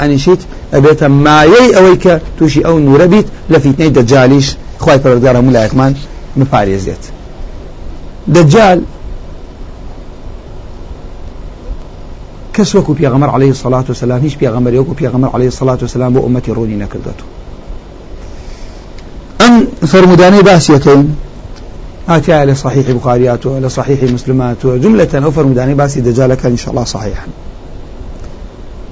مایەی 1.07 1.69
ئەوەی 1.75 1.97
کە 2.03 2.13
تووشی 2.37 2.61
ئەو 2.67 2.77
نورە 2.87 3.07
بیت 3.13 3.27
لە 3.51 3.57
فیتنەی 3.63 3.91
دەجالیش 3.97 4.47
خی 4.83 4.97
پەروەردگار 5.03 5.35
هەموو 5.39 5.55
لایەکمان 5.57 5.93
بپارێزێت 6.39 7.03
دەجال 8.35 8.79
کەس 12.55 12.75
وەکو 12.75 12.93
پێغەمەر 12.99 13.29
عليه 13.35 13.51
الصلاة 13.55 13.85
والسلام 13.89 14.21
هیچ 14.21 14.35
پێغەمەری 14.41 14.77
وەکو 14.81 14.93
پێغەمەر 15.01 15.29
عليه 15.35 15.49
الصلاة 15.53 15.79
والسلام 15.83 16.13
بۆ 16.15 16.19
ئومەتی 16.25 16.51
ڕوونی 16.57 16.77
نەکردێت 16.83 17.19
ئەم 19.39 19.53
فرمودانەی 19.91 20.43
باسیەکەین 20.49 21.05
هاتیا 22.07 22.45
لە 22.45 22.53
صحيح 22.53 22.91
بخاريات 22.91 23.45
ولا 23.45 23.67
صحيح 23.67 24.03
مسلمات 24.03 24.65
جملة 24.65 25.07
أو 25.13 25.31
فرموداني 25.31 25.73
باسي 25.73 26.01
دجال 26.01 26.33
كان 26.33 26.51
إن 26.51 26.57
شاء 26.57 26.71
الله 26.71 26.83
صحيحا. 26.83 27.27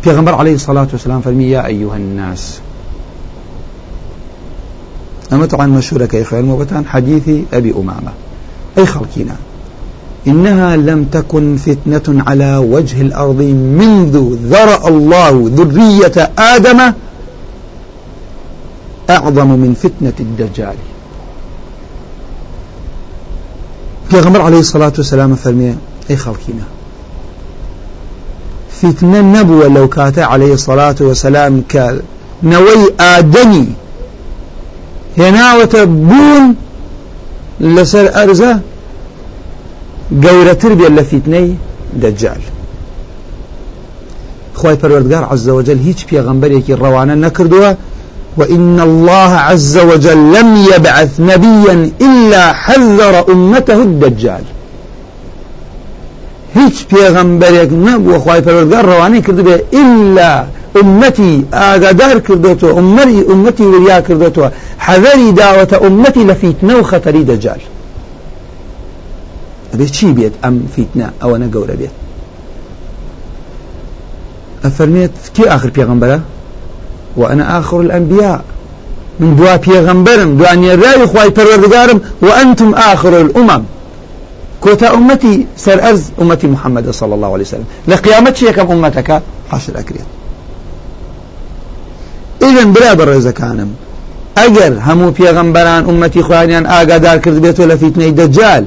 پیغمبر 0.04 0.36
عليه 0.36 0.56
الصلاة 0.56 0.88
والسلام 0.92 1.22
فرمي 1.22 1.50
يا 1.50 1.66
أيها 1.66 1.96
الناس 1.96 2.60
أما 5.34 5.46
طبعا 5.46 5.68
مشهورة 5.68 6.06
كيف 6.06 6.34
الموبتان 6.34 6.86
حديث 6.86 7.30
أبي 7.54 7.72
أمامة. 7.72 8.12
أي 8.78 8.86
خلقنا 8.86 9.36
إنها 10.28 10.76
لم 10.76 11.04
تكن 11.04 11.58
فتنة 11.58 12.24
على 12.28 12.58
وجه 12.58 13.02
الأرض 13.02 13.42
منذ 13.82 14.36
ذرأ 14.44 14.88
الله 14.88 15.52
ذرية 15.56 16.32
آدم 16.40 16.80
أعظم 19.10 19.48
من 19.48 19.74
فتنة 19.74 20.14
الدجال. 20.20 20.76
پیغمبر 24.12 24.42
عليه 24.42 24.60
الصلاة 24.60 24.94
والسلام 24.98 25.36
فرمي 25.36 25.76
أي 26.10 26.16
خلقنا 26.16 26.64
فتنة 28.82 29.22
نبوة 29.22 29.68
لو 29.68 29.88
كات 29.88 30.20
عليه 30.20 30.54
الصلاة 30.54 30.96
والسلام 31.00 31.64
كنوي 31.72 32.94
آدمي 33.00 33.68
هناوة 35.18 35.84
بون 35.84 36.56
لسر 37.60 38.24
أرزه 38.24 38.60
گەورەتر 40.24 40.72
بێت 40.80 40.94
لە 40.98 41.04
فیتنەی 41.10 41.50
دەجال. 42.02 42.42
خی 44.60 44.76
پەروەردگار 44.82 45.24
عز 45.32 45.50
وجل 45.50 45.80
هیچ 45.88 46.00
پێغەمبەرێکی 46.10 46.80
ڕەوانە 46.82 47.16
نەکردووە 47.26 47.72
وإن 48.38 48.80
الله 48.80 49.32
عز 49.48 49.78
وجل 49.78 50.34
لم 50.34 50.66
يبعث 50.76 51.20
نبيا 51.20 51.92
إلا 52.02 52.54
حذر 52.54 53.32
أمته 53.32 53.82
الدجال. 53.82 54.44
هیچ 56.58 56.78
پێغەمبەرێک 56.92 57.72
نەبووە 57.88 58.18
خی 58.24 58.42
پەروەردگار 58.46 58.84
ڕەوانەی 58.90 59.22
کردبێ 59.28 59.56
إلا 59.82 60.32
أمتي 60.82 61.46
ئاگادار 61.54 62.18
کردێتەوە 62.28 62.72
عمەری 62.80 63.22
ئومەتی 63.30 63.66
وریا 63.74 64.00
کردێتەوە 64.08 64.50
حەذەری 64.86 65.30
داوەتە 65.40 65.78
ئومەتی 65.84 66.24
لە 66.30 66.36
فیتنە 66.42 66.74
و 66.80 66.84
خەتەری 66.92 67.24
دەجال 67.30 67.62
ئەبێ 69.72 69.86
چی 69.96 70.10
بێت 70.18 70.36
ئەم 70.44 70.56
فیتنە 70.74 71.08
ئەوەنە 71.22 71.48
گەورە 71.54 71.76
بێت 71.80 71.96
ئەفەرمێت 74.64 75.16
کی 75.36 75.46
آخر 75.56 75.70
پێغمبەرە 75.78 76.20
وأنا 77.18 77.60
آخر 77.60 77.82
الأنبياء. 77.82 78.42
من 79.20 79.36
دوا 79.36 79.58
پێغمبەرم 79.58 80.30
دوانێراوی 80.40 81.06
خوای 81.06 81.30
پەروەردگارم 81.30 82.00
وأنتم 82.22 82.74
آخر 82.74 83.14
الأمم. 83.22 83.64
كوتا 84.62 84.94
أمتي 84.94 85.46
سر 85.58 85.90
أرز 85.90 86.04
أمتي 86.22 86.48
محمد 86.48 86.92
صلى 86.92 87.16
الله 87.16 87.34
عليه 87.34 87.44
وسلم. 87.44 87.66
لقيامت 87.88 88.36
شيكم 88.36 88.72
أمتك 88.72 89.22
حشر 89.52 89.80
أكريت 89.80 90.06
إذن 92.44 92.74
بلا 92.74 92.94
برز 92.94 93.28
كانم 93.28 93.70
أجر 94.38 94.74
همو 94.88 95.12
پێغمبەران 95.12 95.90
أمتي 95.90 96.24
خوانيان 96.24 96.66
ئاگادار 96.66 97.18
کرد 97.18 97.38
بێتەوە 97.44 97.72
لە 97.72 97.76
فیتنەی 97.76 98.14
دەجال 98.20 98.64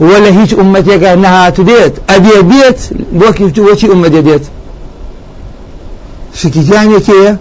ولا 0.00 0.30
هیچ 0.40 0.54
ئومەتێکە 0.54 1.10
نەهات 1.24 1.60
بێت 1.60 1.94
ئەبێ 2.10 2.36
بێت 2.50 2.80
بۆکی 3.20 3.60
وەچی 3.66 3.86
ئومەدە 3.92 4.20
بێت 6.34 6.38
شکیتیانێکەیە 6.40 7.36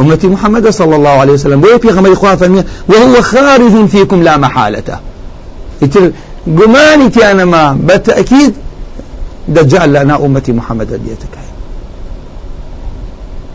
أمتي 0.00 0.26
محمد 0.28 0.70
صلى 0.70 0.96
الله 0.96 1.10
عليه 1.10 1.32
وسلم. 1.32 1.62
ويبي 1.62 1.90
غمر 1.90 2.12
إخوة 2.12 2.64
وهو 2.88 3.22
خارج 3.22 3.86
فيكم 3.86 4.22
لا 4.22 4.36
محالة. 4.36 5.00
قماني 6.46 7.30
أنا 7.30 7.44
ما 7.44 7.72
بالتأكيد 7.72 8.54
دجال 9.48 9.92
لنا 9.92 10.24
أمتي 10.24 10.52
محمد 10.52 10.86
ديتك 10.86 11.38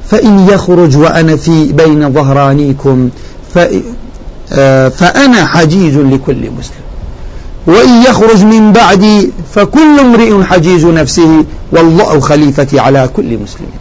فإن 0.05 0.47
يخرج 0.49 0.97
وأنا 0.97 1.35
في 1.35 1.71
بين 1.71 2.13
ظهرانيكم 2.13 3.09
آه، 4.53 4.89
فأنا 4.89 5.45
حجيج 5.45 5.97
لكل 5.97 6.51
مسلم. 6.59 6.81
وإن 7.67 8.01
يخرج 8.01 8.43
من 8.43 8.71
بعدي 8.73 9.31
فكل 9.53 9.99
امرئ 9.99 10.43
حجيج 10.43 10.85
نفسه 10.85 11.45
والله 11.71 12.19
خليفتي 12.19 12.79
على 12.79 13.09
كل 13.15 13.37
مسلم. 13.37 13.80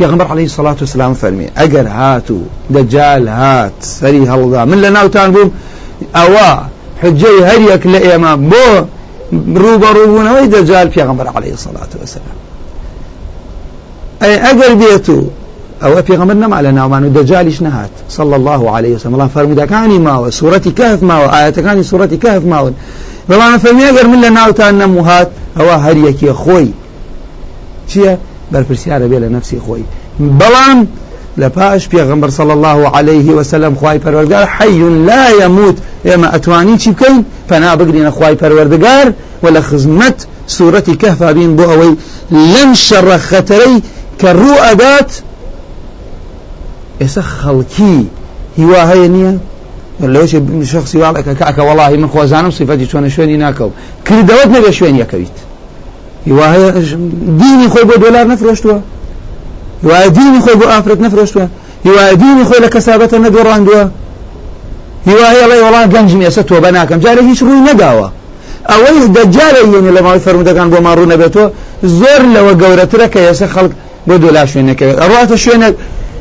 پیغمبر 0.00 0.26
عليه 0.26 0.44
الصلاة 0.44 0.76
والسلام 0.80 1.14
فرمي 1.14 1.46
اگر 1.56 1.86
هاتو 1.86 2.38
دجال 2.70 3.28
هات 3.28 3.72
سري 3.80 4.28
هلغا 4.28 4.64
من 4.64 4.82
لنا 4.82 5.02
وتان 5.02 5.32
بوم 5.32 5.50
اوا 6.16 6.50
حجي 7.02 7.44
هريك 7.44 7.86
لئيما 7.86 8.34
بو 8.34 8.84
روبا 9.56 9.92
روبونا 9.92 10.32
وي 10.32 10.46
دجال 10.46 10.92
پیغمبر 10.92 11.26
عليه 11.36 11.52
الصلاة 11.52 11.92
والسلام. 12.00 12.36
اي 14.22 14.38
اگر 14.50 14.74
بيتو 14.74 15.22
أو 15.82 16.02
پیغمبر 16.02 16.34
نم 16.34 16.54
على 16.54 16.72
ناومان 16.72 17.12
دجالش 17.12 17.62
نهات 17.62 17.90
صلى 18.08 18.36
الله 18.36 18.70
عليه 18.70 18.94
وسلم 18.94 19.14
الله 19.14 19.26
فرمودا 19.26 19.66
كاني 19.66 19.98
ما 19.98 20.30
سورة 20.30 20.62
كهف 20.76 21.02
ما 21.02 21.38
آيات 21.38 21.60
كاني 21.60 21.82
سورة 21.82 22.06
كهف 22.06 22.44
ما 22.44 22.72
بلان 23.28 23.58
فرمي 23.58 23.90
اگر 23.90 24.06
من 24.06 24.20
لناوتان 24.20 24.78
نموهات 24.78 25.30
أو 25.60 25.70
هر 25.70 25.96
يكي 25.96 26.32
خوي 26.32 26.68
چیە 28.50 28.56
بەرپرسیارە 28.56 29.06
بێ 29.10 29.18
لە 29.24 29.28
نفسی 29.36 29.60
خۆی 29.66 29.84
بەڵام 30.40 30.86
لە 31.38 31.48
پاش 31.48 31.88
پێغمبەر 31.88 32.30
صلى 32.30 32.52
الله 32.52 32.88
عليه 32.96 33.32
وسلم 33.32 33.74
خوای 33.74 33.98
پەروەردگار 33.98 34.46
حي 34.58 34.82
لا 35.06 35.44
يموت 35.44 35.76
ئێمە 36.06 36.28
ئەتوانی 36.34 36.78
چی 36.78 36.90
بکەین 36.92 37.24
پەنا 37.50 37.76
بگرینە 37.76 38.10
خوای 38.16 38.36
پەروەردگار 38.36 39.06
و 39.42 39.46
لە 39.54 39.60
خزمەت 39.60 40.26
سوورەتی 40.46 40.96
کەفا 40.96 41.32
بین 41.32 41.56
بۆ 41.56 41.64
ئەوەی 41.70 41.94
لەم 42.54 42.74
شەڕە 42.74 43.18
خەتەرەی 43.28 43.82
کە 44.20 44.30
ڕوو 44.40 44.62
ئەدات 44.66 45.10
ئێستا 47.00 47.22
خەڵکی 47.22 47.98
هیوا 48.58 48.82
هەیە 48.90 49.08
نییە 49.14 49.32
لەوەش 50.02 50.32
شخصی 50.72 50.98
واڵەکە 50.98 51.32
کاکە 51.40 51.62
وڵی 51.68 51.96
من 52.02 52.08
خۆزانم 52.14 52.50
سیفەتی 52.50 52.86
چۆنە 52.90 53.08
شوێنی 53.14 53.36
ناکەوت 53.44 53.72
کردەوەت 54.06 54.48
نەبێ 54.56 54.70
شوێن 54.70 54.96
هیوا 56.26 56.46
هەیە 56.54 56.70
دینی 57.40 57.68
خۆی 57.72 57.84
بۆ 57.88 57.94
دۆلار 58.02 58.26
نەفرۆشتووە 58.32 58.78
هیوایە 59.82 60.08
دینی 60.18 60.40
خۆی 60.44 60.56
بۆ 60.60 60.66
ئافرەت 60.72 61.00
نەفرۆشتووە 61.04 61.46
هیوایە 61.86 62.14
دینی 62.22 62.44
خۆی 62.48 62.60
لە 62.64 62.68
کەسابەتە 62.74 63.16
نەدۆڕاندووە. 63.24 63.82
هیوایە 65.08 65.44
لەی 65.50 65.60
وڵان 65.66 65.86
گەنجم 65.94 66.20
ێستا 66.28 66.42
تۆ 66.48 66.56
بە 66.64 66.70
ناکەم. 66.76 66.98
جارە 67.04 67.22
هیچ 67.28 67.40
ڕووی 67.46 67.62
نەداوە. 67.68 68.08
ئەوەی 68.70 68.98
دەجارە 69.16 69.60
یێنی 69.72 69.92
لە 69.96 70.00
ماوەی 70.04 70.22
فەرمودەکان 70.26 70.68
بۆ 70.72 70.78
ماڕوو 70.86 71.10
نەبێتەوە 71.12 71.46
زۆر 71.98 72.22
لەوە 72.34 72.52
گەورەترە 72.62 73.06
کە 73.12 73.20
ئێستا 73.26 73.48
خەڵک 73.54 73.72
بۆ 74.08 74.14
دۆلا 74.22 74.44
شوێنەکەوێت 74.50 74.96
ئەڕاتە 75.02 75.36
شوێنە 75.42 75.68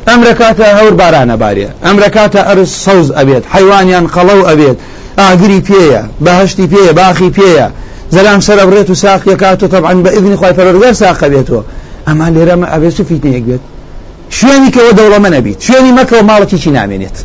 ئەم 0.08 0.20
ڕکاتە 0.28 0.66
هەور 0.78 0.94
بارانە 1.02 1.36
بارێ. 1.44 1.68
ئەم 1.86 1.98
ڕکاتە 2.04 2.42
ئەرز 2.48 2.70
سەوز 2.86 3.08
ئەبێت. 3.18 3.44
حیوانیان 3.54 4.06
قەڵەو 4.16 4.42
ئەبێت. 4.50 4.78
ئاگری 5.22 5.62
پێیە 5.68 6.02
بەهشتی 6.26 6.68
پێیە 6.72 6.92
باخی 7.00 7.30
پێیە. 7.38 7.68
زەلام 8.16 8.40
سەر 8.48 8.60
بڕێت 8.68 8.90
و 8.90 8.96
ساقیە 9.04 9.36
کات 9.42 9.64
و 9.64 9.68
طبعا 9.68 9.94
بە 10.04 10.10
ئذنی 10.16 10.38
خی 10.42 10.54
پەرۆرگەر 10.58 10.94
ساقە 11.02 11.28
بێتەوە 11.34 11.64
ئەما 12.08 12.28
لێرەمە 12.36 12.68
ئەبێت 12.74 13.00
و 13.00 13.04
فیتنەیەک 13.10 13.44
بێت. 13.50 13.64
شوێنی 14.38 14.70
کەەوە 14.76 14.92
دەوڵەمە 14.98 15.30
نەبیت 15.36 15.60
شوێنی 15.66 15.92
مەکەەوە 16.00 16.24
ماڵەتی 16.30 16.58
چی 16.64 16.72
نامێنێت؟ 16.78 17.18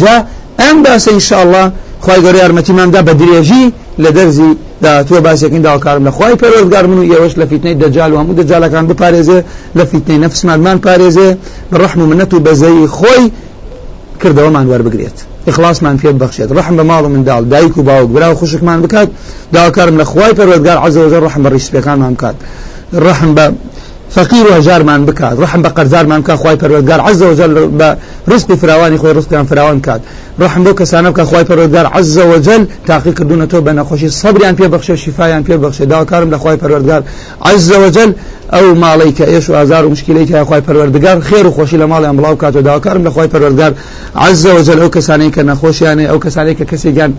جا 0.00 0.14
ئەم 0.60 0.76
باسە 0.84 1.08
ئینشاءله 1.14 1.62
خی 2.04 2.18
گەۆری 2.24 2.38
یارمەتیماندا 2.44 3.00
بە 3.08 3.12
درێژی 3.20 3.64
لە 4.02 4.10
دەرزی 4.16 4.50
داهاتوە 4.84 5.20
باسێکین 5.26 5.62
داواکارم 5.66 6.02
لە 6.08 6.12
خی 6.16 6.34
پەرۆزگار 6.42 6.84
من 6.90 6.98
و 6.98 7.04
ئێوەش 7.12 7.34
لە 7.40 7.44
فیتنەی 7.50 7.76
دەجال 7.82 8.10
و 8.12 8.18
هەموو 8.20 8.38
دەجالەکان 8.40 8.84
بپارێزێ 8.90 9.38
لە 9.78 9.84
فیتنەی 9.90 10.18
نەفسمانمان 10.24 10.78
پارێزێ 10.86 11.28
بە 11.70 11.76
ڕحم 11.82 11.98
و 12.02 12.06
منەت 12.12 12.32
و 12.34 12.38
بەزەی 12.46 12.86
خۆی 12.96 13.24
کردەوەمان 14.20 14.66
وەربگرێت. 14.70 15.18
ئخلاصمان 15.48 15.98
پێ 15.98 16.10
بەخشێت 16.22 16.50
ڕحم 16.58 16.74
بە 16.78 16.84
ماڵ 16.90 17.04
منداڵ 17.14 17.42
دایک 17.52 17.78
و 17.78 17.82
باوک 17.82 18.08
برا 18.08 18.32
و 18.32 18.34
خوشکمان 18.34 18.82
بکات 18.82 19.08
داواکارم 19.52 19.98
لە 20.00 20.04
خی 20.10 20.32
پەرۆزگار 20.38 20.78
عزەوەجە 20.86 21.18
ڕحم 21.26 21.42
بە 21.44 21.50
ڕیسپەکانمان 21.54 22.12
بکات 22.16 22.36
ڕحم 23.06 23.30
بە 23.36 23.46
فقير 24.10 24.46
وهجار 24.46 24.82
من 24.82 25.04
بكات 25.06 25.40
رحم 25.40 25.62
بقرزار 25.62 26.06
من 26.06 26.22
كان 26.22 26.36
خواي 26.36 26.56
پروردگار 26.56 27.00
عز 27.00 27.22
وجل 27.22 27.68
برزق 28.28 28.54
فراواني 28.54 28.98
خوي 28.98 29.12
رزق 29.12 29.42
فراوان 29.42 29.80
كات 29.80 30.00
رحم 30.40 30.64
بو 30.64 30.74
كسانه 30.74 31.10
بك 31.10 31.20
خواي 31.20 31.44
پروردگار 31.44 31.86
عز 31.86 32.18
وجل 32.18 32.66
تحقيق 32.86 33.14
كردون 33.14 33.48
تو 33.48 33.60
بنا 33.60 33.84
خوشي 33.84 34.08
صبر 34.08 34.48
ان 34.48 34.54
پي 34.54 34.68
بخش 34.68 34.92
شفاء 34.92 35.36
ان 35.36 35.42
پي 35.42 35.56
بخش 35.56 35.82
دا 35.82 36.04
كارم 36.04 36.30
لخواي 36.30 36.56
پروردگار 36.56 37.02
عز 37.42 37.72
وجل 37.72 38.12
ئەو 38.54 38.66
ماڵی 38.82 39.12
کە 39.18 39.24
ئێش 39.32 39.50
و 39.50 39.52
ئازار 39.58 39.84
و 39.86 39.90
مشکلەی 39.90 40.26
کەخوای 40.30 40.62
پەروەردگار 40.66 41.18
خێر 41.28 41.46
و 41.46 41.52
خۆشی 41.56 41.78
لە 41.82 41.86
ماڵیان 41.92 42.16
بڵاو 42.18 42.36
کاتۆ 42.42 42.60
داواکارم 42.66 43.02
لە 43.08 43.10
خۆی 43.14 43.28
پەروەردگار. 43.34 43.72
عزەوەجل 44.26 44.78
ئەو 44.82 44.90
کەسانی 44.96 45.30
کە 45.34 45.42
نەخۆشیانێ 45.50 46.04
ئەو 46.10 46.18
کەسانی 46.24 46.54
کە 46.58 46.64
کەسێکیان 46.70 47.12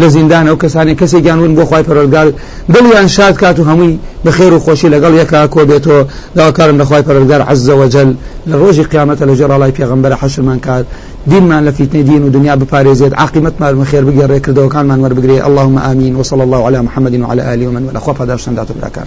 لە 0.00 0.06
زیندان 0.14 0.46
ئەو 0.50 0.56
کەسانی 0.62 0.94
کەسێکیان 1.00 1.38
ون 1.42 1.52
بۆ 1.58 1.64
خی 1.70 1.82
پەرگار 1.88 2.28
دڵیان 2.74 3.06
شاد 3.16 3.36
کات 3.42 3.58
و 3.60 3.64
هەمووی 3.64 3.98
بە 4.24 4.30
خێر 4.36 4.52
و 4.52 4.60
خۆشی 4.66 4.88
لەگەڵ 4.94 5.12
یەکا 5.22 5.40
کۆ 5.54 5.60
بێتەوە. 5.70 6.02
داواکارم 6.36 6.76
لە 6.82 6.84
خی 6.88 7.02
پەرگار 7.08 7.40
عزەوەجل 7.52 8.10
لە 8.50 8.54
ڕۆژی 8.62 8.84
قیامەتە 8.92 9.24
لە 9.28 9.34
ژێڕڵای 9.38 9.72
پێغمبەر 9.78 10.12
حەشمان 10.20 10.58
کار 10.66 10.82
دینمان 11.30 11.62
لە 11.68 11.72
فیتنی 11.76 12.02
دین 12.02 12.22
و 12.24 12.28
دنیا 12.36 12.56
بپارێزێت. 12.56 13.12
عقیمت 13.24 13.54
مال 13.60 13.74
خێر 13.90 14.04
بگەڕێ 14.08 14.38
کردەوەکانمان 14.44 14.98
وەربگرێ. 15.04 15.38
اللهم 15.48 15.78
آمین. 15.90 16.16
وصلى 16.16 16.42
الله 16.42 16.60
على 16.66 16.78
محمد 16.86 17.14
وعلى 17.20 17.42
آله 17.52 17.66
ومن 17.68 17.82
والأخوة. 17.86 18.14
فدار 18.14 18.36
شندات 18.36 18.68
براكان 18.72 19.06